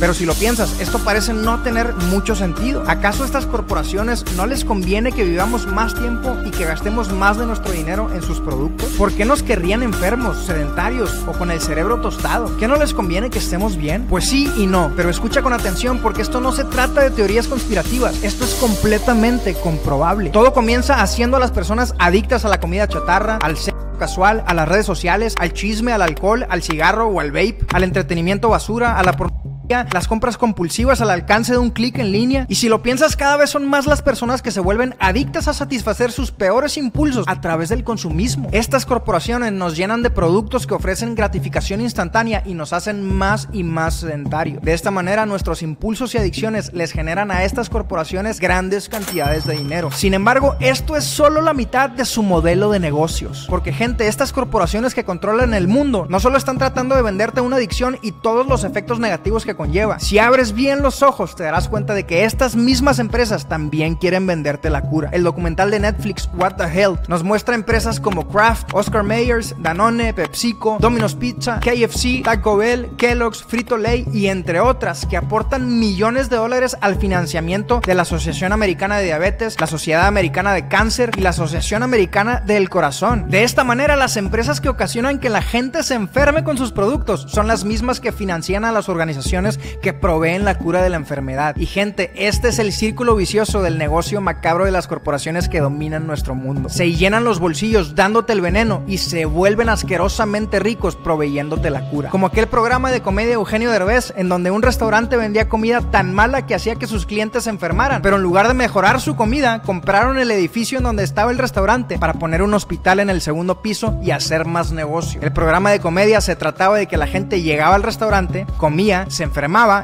Pero 0.00 0.14
si 0.14 0.24
lo 0.24 0.34
piensas, 0.34 0.80
esto 0.80 0.98
parece 0.98 1.32
no 1.32 1.62
tener 1.62 1.94
mucho 1.94 2.34
sentido. 2.34 2.84
¿Acaso 2.86 3.22
a 3.22 3.26
estas 3.26 3.46
corporaciones 3.46 4.24
no 4.36 4.46
les 4.46 4.64
conviene 4.64 5.12
que 5.12 5.24
vivamos 5.24 5.66
más 5.66 5.94
tiempo 5.94 6.36
y 6.44 6.50
que 6.50 6.64
gastemos 6.64 7.12
más 7.12 7.38
de 7.38 7.46
nuestro 7.46 7.72
dinero 7.72 8.10
en 8.14 8.22
sus 8.22 8.40
productos? 8.40 8.88
¿Por 8.96 9.12
qué 9.12 9.24
nos 9.24 9.42
querrían 9.42 9.82
enfermos, 9.82 10.44
sedentarios 10.46 11.22
o 11.26 11.32
con 11.32 11.50
el 11.50 11.60
cerebro 11.60 12.00
tostado? 12.00 12.56
¿Qué 12.56 12.68
no 12.68 12.76
les 12.76 12.94
conviene 12.94 13.30
que 13.30 13.38
estemos 13.38 13.76
bien? 13.76 14.06
Pues 14.08 14.28
sí 14.28 14.50
y 14.56 14.66
no, 14.66 14.92
pero 14.96 15.10
escucha 15.10 15.42
con 15.42 15.52
atención 15.52 15.98
porque 15.98 16.22
esto 16.22 16.40
no 16.40 16.52
se 16.52 16.64
trata 16.64 17.02
de 17.02 17.10
teorías 17.10 17.48
conspirativas, 17.48 18.22
esto 18.22 18.44
es 18.44 18.54
completamente 18.54 19.54
comprobable. 19.54 20.30
Todo 20.30 20.52
comienza 20.52 21.02
haciendo 21.02 21.36
a 21.36 21.40
las 21.40 21.50
personas 21.50 21.94
adictas 21.98 22.44
a 22.44 22.48
la 22.48 22.60
comida 22.60 22.88
chatarra, 22.88 23.38
al 23.42 23.56
sexo 23.56 23.78
casual, 23.98 24.44
a 24.46 24.54
las 24.54 24.68
redes 24.68 24.86
sociales, 24.86 25.34
al 25.38 25.52
chisme, 25.52 25.92
al 25.92 26.02
alcohol, 26.02 26.46
al 26.48 26.62
cigarro 26.62 27.08
o 27.08 27.20
al 27.20 27.32
vape, 27.32 27.58
al 27.72 27.82
entretenimiento 27.82 28.48
basura, 28.48 28.96
a 28.98 29.02
la 29.02 29.12
pornografía 29.12 29.47
las 29.68 30.08
compras 30.08 30.38
compulsivas 30.38 31.00
al 31.00 31.10
alcance 31.10 31.52
de 31.52 31.58
un 31.58 31.70
clic 31.70 31.98
en 31.98 32.12
línea. 32.12 32.46
Y 32.48 32.56
si 32.56 32.68
lo 32.68 32.82
piensas, 32.82 33.16
cada 33.16 33.36
vez 33.36 33.50
son 33.50 33.68
más 33.68 33.86
las 33.86 34.02
personas 34.02 34.42
que 34.42 34.50
se 34.50 34.60
vuelven 34.60 34.94
adictas 34.98 35.48
a 35.48 35.54
satisfacer 35.54 36.10
sus 36.10 36.30
peores 36.30 36.76
impulsos 36.76 37.26
a 37.28 37.40
través 37.40 37.68
del 37.68 37.84
consumismo. 37.84 38.48
Estas 38.52 38.86
corporaciones 38.86 39.52
nos 39.52 39.76
llenan 39.76 40.02
de 40.02 40.10
productos 40.10 40.66
que 40.66 40.74
ofrecen 40.74 41.14
gratificación 41.14 41.80
instantánea 41.80 42.42
y 42.46 42.54
nos 42.54 42.72
hacen 42.72 43.04
más 43.04 43.48
y 43.52 43.62
más 43.62 43.94
sedentarios. 44.00 44.62
De 44.62 44.74
esta 44.74 44.90
manera, 44.90 45.26
nuestros 45.26 45.62
impulsos 45.62 46.14
y 46.14 46.18
adicciones 46.18 46.72
les 46.72 46.92
generan 46.92 47.30
a 47.30 47.44
estas 47.44 47.68
corporaciones 47.68 48.40
grandes 48.40 48.88
cantidades 48.88 49.46
de 49.46 49.56
dinero. 49.56 49.90
Sin 49.90 50.14
embargo, 50.14 50.56
esto 50.60 50.96
es 50.96 51.04
solo 51.04 51.40
la 51.40 51.54
mitad 51.54 51.90
de 51.90 52.04
su 52.04 52.22
modelo 52.22 52.70
de 52.70 52.80
negocios. 52.80 53.46
Porque 53.48 53.72
gente, 53.72 54.08
estas 54.08 54.32
corporaciones 54.32 54.94
que 54.94 55.04
controlan 55.04 55.54
el 55.54 55.68
mundo 55.68 56.06
no 56.08 56.20
solo 56.20 56.38
están 56.38 56.58
tratando 56.58 56.94
de 56.94 57.02
venderte 57.02 57.40
una 57.40 57.56
adicción 57.56 57.98
y 58.02 58.12
todos 58.12 58.46
los 58.46 58.64
efectos 58.64 58.98
negativos 59.00 59.44
que 59.44 59.54
conlleva. 59.58 59.98
Si 59.98 60.18
abres 60.18 60.54
bien 60.54 60.80
los 60.80 61.02
ojos, 61.02 61.36
te 61.36 61.42
darás 61.42 61.68
cuenta 61.68 61.92
de 61.92 62.06
que 62.06 62.24
estas 62.24 62.56
mismas 62.56 62.98
empresas 62.98 63.46
también 63.46 63.96
quieren 63.96 64.26
venderte 64.26 64.70
la 64.70 64.80
cura. 64.80 65.10
El 65.12 65.24
documental 65.24 65.70
de 65.70 65.80
Netflix 65.80 66.30
What 66.38 66.54
the 66.54 66.64
Health 66.64 67.08
nos 67.08 67.24
muestra 67.24 67.54
empresas 67.54 68.00
como 68.00 68.26
Kraft, 68.28 68.70
Oscar 68.72 69.02
Mayers, 69.02 69.54
Danone, 69.58 70.14
PepsiCo, 70.14 70.78
Domino's 70.80 71.14
Pizza, 71.14 71.60
KFC, 71.60 72.22
Taco 72.24 72.56
Bell, 72.56 72.90
Kellogg's, 72.96 73.42
Frito 73.42 73.76
Lay 73.76 74.06
y 74.12 74.28
entre 74.28 74.60
otras 74.60 75.04
que 75.04 75.16
aportan 75.16 75.78
millones 75.78 76.30
de 76.30 76.36
dólares 76.36 76.76
al 76.80 76.96
financiamiento 76.96 77.80
de 77.84 77.94
la 77.94 78.02
Asociación 78.02 78.52
Americana 78.52 78.98
de 78.98 79.06
Diabetes, 79.06 79.60
la 79.60 79.66
Sociedad 79.66 80.06
Americana 80.06 80.54
de 80.54 80.68
Cáncer 80.68 81.10
y 81.16 81.20
la 81.20 81.30
Asociación 81.30 81.82
Americana 81.82 82.40
del 82.46 82.70
Corazón. 82.70 83.28
De 83.28 83.42
esta 83.42 83.64
manera, 83.64 83.96
las 83.96 84.16
empresas 84.16 84.60
que 84.60 84.68
ocasionan 84.68 85.18
que 85.18 85.28
la 85.28 85.42
gente 85.42 85.82
se 85.82 85.94
enferme 85.94 86.44
con 86.44 86.56
sus 86.56 86.72
productos 86.72 87.26
son 87.28 87.48
las 87.48 87.64
mismas 87.64 87.98
que 88.00 88.12
financian 88.12 88.64
a 88.64 88.72
las 88.72 88.88
organizaciones 88.88 89.47
que 89.56 89.94
proveen 89.94 90.44
la 90.44 90.58
cura 90.58 90.82
de 90.82 90.90
la 90.90 90.96
enfermedad. 90.96 91.56
Y 91.56 91.64
gente, 91.64 92.10
este 92.16 92.48
es 92.48 92.58
el 92.58 92.72
círculo 92.72 93.16
vicioso 93.16 93.62
del 93.62 93.78
negocio 93.78 94.20
macabro 94.20 94.64
de 94.64 94.70
las 94.70 94.88
corporaciones 94.88 95.48
que 95.48 95.60
dominan 95.60 96.06
nuestro 96.06 96.34
mundo. 96.34 96.68
Se 96.68 96.92
llenan 96.92 97.24
los 97.24 97.40
bolsillos 97.40 97.94
dándote 97.94 98.32
el 98.32 98.40
veneno 98.40 98.82
y 98.86 98.98
se 98.98 99.24
vuelven 99.24 99.68
asquerosamente 99.68 100.58
ricos 100.58 100.96
proveyéndote 100.96 101.70
la 101.70 101.88
cura. 101.88 102.10
Como 102.10 102.26
aquel 102.26 102.48
programa 102.48 102.90
de 102.90 103.00
comedia 103.00 103.34
Eugenio 103.34 103.70
Derbez 103.70 104.12
en 104.16 104.28
donde 104.28 104.50
un 104.50 104.62
restaurante 104.62 105.16
vendía 105.16 105.48
comida 105.48 105.80
tan 105.80 106.14
mala 106.14 106.46
que 106.46 106.54
hacía 106.54 106.76
que 106.76 106.86
sus 106.86 107.06
clientes 107.06 107.44
se 107.44 107.50
enfermaran, 107.50 108.02
pero 108.02 108.16
en 108.16 108.22
lugar 108.22 108.48
de 108.48 108.54
mejorar 108.54 109.00
su 109.00 109.16
comida, 109.16 109.62
compraron 109.62 110.18
el 110.18 110.30
edificio 110.30 110.78
en 110.78 110.84
donde 110.84 111.04
estaba 111.04 111.30
el 111.30 111.38
restaurante 111.38 111.98
para 111.98 112.14
poner 112.14 112.42
un 112.42 112.54
hospital 112.54 113.00
en 113.00 113.10
el 113.10 113.20
segundo 113.20 113.62
piso 113.62 113.98
y 114.02 114.10
hacer 114.10 114.44
más 114.44 114.72
negocio. 114.72 115.20
El 115.22 115.32
programa 115.32 115.70
de 115.70 115.80
comedia 115.80 116.20
se 116.20 116.36
trataba 116.36 116.76
de 116.76 116.86
que 116.86 116.96
la 116.96 117.06
gente 117.06 117.42
llegaba 117.42 117.74
al 117.74 117.82
restaurante, 117.82 118.46
comía, 118.56 119.06
se 119.08 119.24
enfermaba 119.24 119.37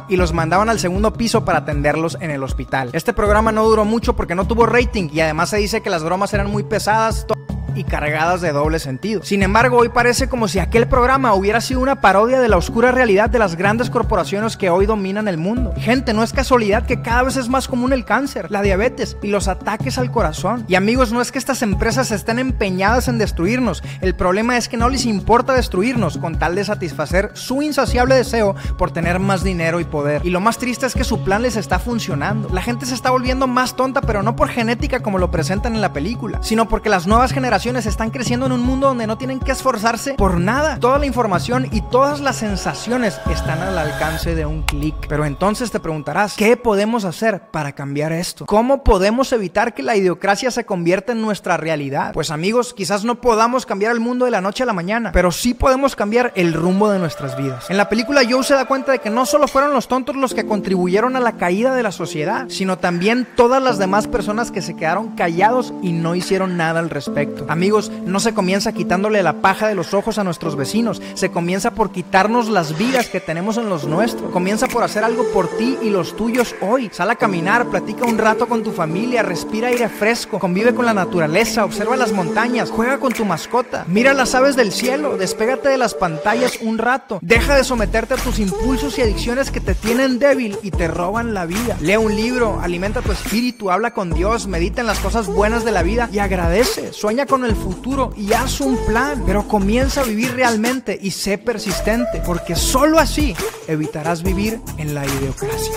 y 0.09 0.17
los 0.17 0.33
mandaban 0.33 0.69
al 0.69 0.81
segundo 0.81 1.13
piso 1.13 1.45
para 1.45 1.59
atenderlos 1.59 2.19
en 2.21 2.31
el 2.31 2.43
hospital. 2.43 2.91
Este 2.93 3.13
programa 3.13 3.53
no 3.53 3.65
duró 3.65 3.85
mucho 3.85 4.17
porque 4.17 4.35
no 4.35 4.47
tuvo 4.47 4.67
rating 4.67 5.09
y 5.13 5.21
además 5.21 5.51
se 5.51 5.59
dice 5.59 5.81
que 5.81 5.91
las 5.91 6.03
bromas 6.03 6.35
eran 6.35 6.51
muy 6.51 6.65
pesadas 6.65 7.27
y 7.75 7.85
cargadas 7.85 8.41
de 8.41 8.53
doble 8.53 8.79
sentido. 8.79 9.23
Sin 9.23 9.43
embargo, 9.43 9.79
hoy 9.79 9.89
parece 9.89 10.29
como 10.29 10.49
si 10.49 10.59
aquel 10.59 10.87
programa 10.87 11.35
hubiera 11.35 11.61
sido 11.61 11.81
una 11.81 12.01
parodia 12.01 12.41
de 12.41 12.49
la 12.49 12.57
oscura 12.57 12.93
realidad 12.93 13.31
de 13.31 13.39
las 13.39 13.57
grandes 13.57 13.91
corporaciones 13.91 14.57
que 14.57 14.71
hoy 14.71 14.87
dominan 14.87 15.29
el 15.29 15.39
mundo. 15.39 15.73
Gente, 15.77 16.13
no 16.13 16.23
es 16.23 16.33
casualidad 16.33 16.87
que 16.87 17.03
cada 17.03 17.23
vez 17.23 17.37
es 17.37 17.49
más 17.49 17.69
común 17.69 17.93
el 17.93 18.05
cáncer, 18.05 18.51
la 18.51 18.63
diabetes 18.63 19.17
y 19.23 19.29
los 19.29 19.49
ataques 19.49 19.99
al 19.99 20.11
corazón. 20.11 20.65
Y 20.69 20.75
amigos, 20.75 21.13
no 21.13 21.21
es 21.21 21.33
que 21.33 21.39
estas 21.39 21.63
empresas 21.63 22.11
estén 22.11 22.39
empeñadas 22.39 23.09
en 23.09 23.19
destruirnos, 23.19 23.83
el 24.01 24.15
problema 24.15 24.57
es 24.57 24.69
que 24.69 24.77
no 24.77 24.89
les 24.89 25.07
importa 25.07 25.55
destruirnos 25.55 26.19
con 26.19 26.39
tal 26.39 26.55
de 26.55 26.65
satisfacer 26.65 27.31
su 27.35 27.63
insaciable 27.63 28.15
deseo 28.15 28.55
por 28.79 28.93
tener 28.93 29.19
más 29.19 29.43
dinero 29.43 29.81
y 29.81 29.85
poder. 29.85 30.25
Y 30.25 30.31
lo 30.31 30.41
más 30.41 30.59
triste 30.59 30.87
es 30.87 30.95
que 30.95 31.05
su 31.05 31.25
plan 31.25 31.43
les 31.43 31.57
está 31.57 31.79
funcionando. 31.79 32.49
La 32.51 32.63
gente 32.63 32.87
se 32.87 32.95
está 32.95 33.11
volviendo 33.11 33.47
más 33.47 33.77
tonta, 33.77 34.01
pero 34.01 34.23
no 34.23 34.37
por 34.37 34.49
genética 34.49 35.01
como 35.01 35.19
lo 35.19 35.31
presentan 35.31 35.75
en 35.75 35.81
la 35.81 35.93
película, 35.93 36.39
sino 36.43 36.69
porque 36.69 36.89
las 36.89 37.07
nuevas 37.07 37.33
generaciones 37.33 37.64
están 37.65 38.11
creciendo 38.11 38.45
en 38.45 38.53
un 38.53 38.61
mundo 38.61 38.89
donde 38.89 39.07
no 39.07 39.17
tienen 39.17 39.41
que 39.41 39.53
esforzarse 39.53 40.15
por 40.15 40.39
nada. 40.39 40.79
Toda 40.81 40.99
la 40.99 41.07
información 41.07 41.67
y 41.73 41.81
todas 41.81 42.21
las 42.21 42.37
sensaciones 42.37 43.19
están 43.31 43.59
al 43.61 43.79
alcance 43.79 44.35
de 44.35 44.45
un 44.45 44.63
clic. 44.65 44.95
Pero 45.09 45.25
entonces 45.25 45.71
te 45.71 45.81
preguntarás, 45.81 46.37
¿qué 46.37 46.59
podemos 46.59 47.07
hacer 47.07 47.41
para 47.51 47.73
cambiar 47.73 48.13
esto? 48.13 48.45
¿Cómo 48.45 48.85
podemos 48.85 49.33
evitar 49.33 49.73
que 49.73 49.83
la 49.83 49.97
idiocracia 49.97 50.51
se 50.51 50.67
convierta 50.67 51.13
en 51.13 51.23
nuestra 51.23 51.57
realidad? 51.57 52.13
Pues 52.13 52.31
amigos, 52.31 52.75
quizás 52.75 53.03
no 53.03 53.23
podamos 53.23 53.65
cambiar 53.65 53.93
el 53.93 54.01
mundo 54.01 54.27
de 54.27 54.31
la 54.31 54.43
noche 54.43 54.63
a 54.63 54.67
la 54.67 54.75
mañana, 54.75 55.11
pero 55.13 55.33
sí 55.33 55.55
podemos 55.55 55.97
cambiar 55.97 56.33
el 56.37 56.53
rumbo 56.53 56.91
de 56.91 56.99
nuestras 56.99 57.35
vidas. 57.39 57.71
En 57.71 57.79
la 57.79 57.89
película 57.89 58.21
Joe 58.29 58.45
se 58.45 58.53
da 58.53 58.67
cuenta 58.67 58.93
de 58.93 58.99
que 58.99 59.09
no 59.09 59.25
solo 59.25 59.49
fueron 59.49 59.73
los 59.73 59.89
tontos 59.89 60.17
los 60.17 60.35
que 60.35 60.45
contribuyeron 60.45 61.17
a 61.17 61.21
la 61.21 61.39
caída 61.39 61.75
de 61.75 61.83
la 61.83 61.93
sociedad, 61.93 62.45
sino 62.49 62.77
también 62.77 63.27
todas 63.37 63.63
las 63.63 63.79
demás 63.79 64.07
personas 64.07 64.51
que 64.51 64.61
se 64.61 64.77
quedaron 64.77 65.17
callados 65.17 65.73
y 65.83 65.93
no 65.93 66.15
hicieron 66.15 66.59
nada 66.59 66.81
al 66.81 66.91
respecto. 66.91 67.47
Amigos, 67.55 67.93
no 68.05 68.19
se 68.19 68.35
comienza 68.35 68.73
quitándole 68.73 69.23
la 69.23 69.41
paja 69.41 69.69
de 69.69 69.77
los 69.77 69.95
ojos 69.95 70.19
a 70.19 70.25
nuestros 70.25 70.57
vecinos, 70.57 71.01
se 71.15 71.31
comienza 71.31 71.71
por 71.71 71.93
quitarnos 71.93 72.49
las 72.49 72.77
vidas 72.77 73.09
que 73.09 73.21
tenemos 73.21 73.59
en 73.59 73.69
los 73.69 73.87
nuestros. 73.87 74.33
Comienza 74.33 74.67
por 74.67 74.83
hacer 74.83 75.05
algo 75.05 75.23
por 75.33 75.47
ti 75.57 75.79
y 75.81 75.91
los 75.91 76.17
tuyos 76.17 76.57
hoy. 76.61 76.91
Sal 76.93 77.13
a 77.13 77.15
caminar, 77.15 77.67
platica 77.67 78.07
un 78.07 78.19
rato 78.19 78.49
con 78.49 78.65
tu 78.65 78.73
familia, 78.73 79.23
respira 79.23 79.69
aire 79.69 79.89
fresco, 79.89 80.41
convive 80.41 80.75
con 80.75 80.85
la 80.85 80.95
naturaleza, 80.95 81.65
observa 81.65 81.97
las 81.97 82.11
montañas, 82.11 82.73
juega 82.73 82.99
con 82.99 83.13
tu 83.13 83.25
mascota, 83.25 83.85
mira 83.87 84.15
las 84.15 84.35
aves 84.35 84.57
del 84.57 84.73
cielo, 84.73 85.17
despégate 85.17 85.69
de 85.69 85.79
las 85.79 85.95
pantallas 85.95 86.59
un 86.61 86.79
rato, 86.79 87.21
deja 87.23 87.55
de 87.55 87.63
someterte 87.63 88.15
a 88.15 88.17
tus 88.17 88.41
impulsos 88.41 88.99
y 88.99 89.03
adicciones 89.03 89.53
que 89.53 89.61
te 89.61 89.77
tienen 89.77 90.19
débil 90.19 90.59
y 90.65 90.73
te 90.73 90.89
roban 90.89 91.35
la 91.35 91.47
vida. 91.47 91.77
Lee 91.81 91.99
un 91.99 92.17
libro, 92.17 92.59
alimenta 92.61 93.01
tu 93.01 93.13
espíritu, 93.13 93.71
habla 93.71 93.93
con 93.93 94.11
Dios, 94.11 94.49
medita 94.49 94.81
en 94.81 94.89
las 94.89 94.99
cosas 94.99 95.29
buenas 95.29 95.65
de 95.65 95.71
la 95.71 95.85
vida 95.85 96.09
y 96.13 96.19
agradece. 96.19 96.93
Sueña 96.93 97.27
con 97.27 97.44
el 97.47 97.57
futuro 97.57 98.13
y 98.17 98.33
haz 98.33 98.61
un 98.61 98.77
plan, 98.87 99.23
pero 99.27 99.47
comienza 99.47 100.01
a 100.01 100.05
vivir 100.05 100.33
realmente 100.35 100.99
y 101.01 101.11
sé 101.11 101.39
persistente, 101.39 102.23
porque 102.25 102.57
solo 102.57 102.99
así 102.99 103.35
evitarás 103.67 104.23
vivir 104.23 104.61
en 104.79 104.95
la 104.95 105.07
idiocracia. 105.07 105.75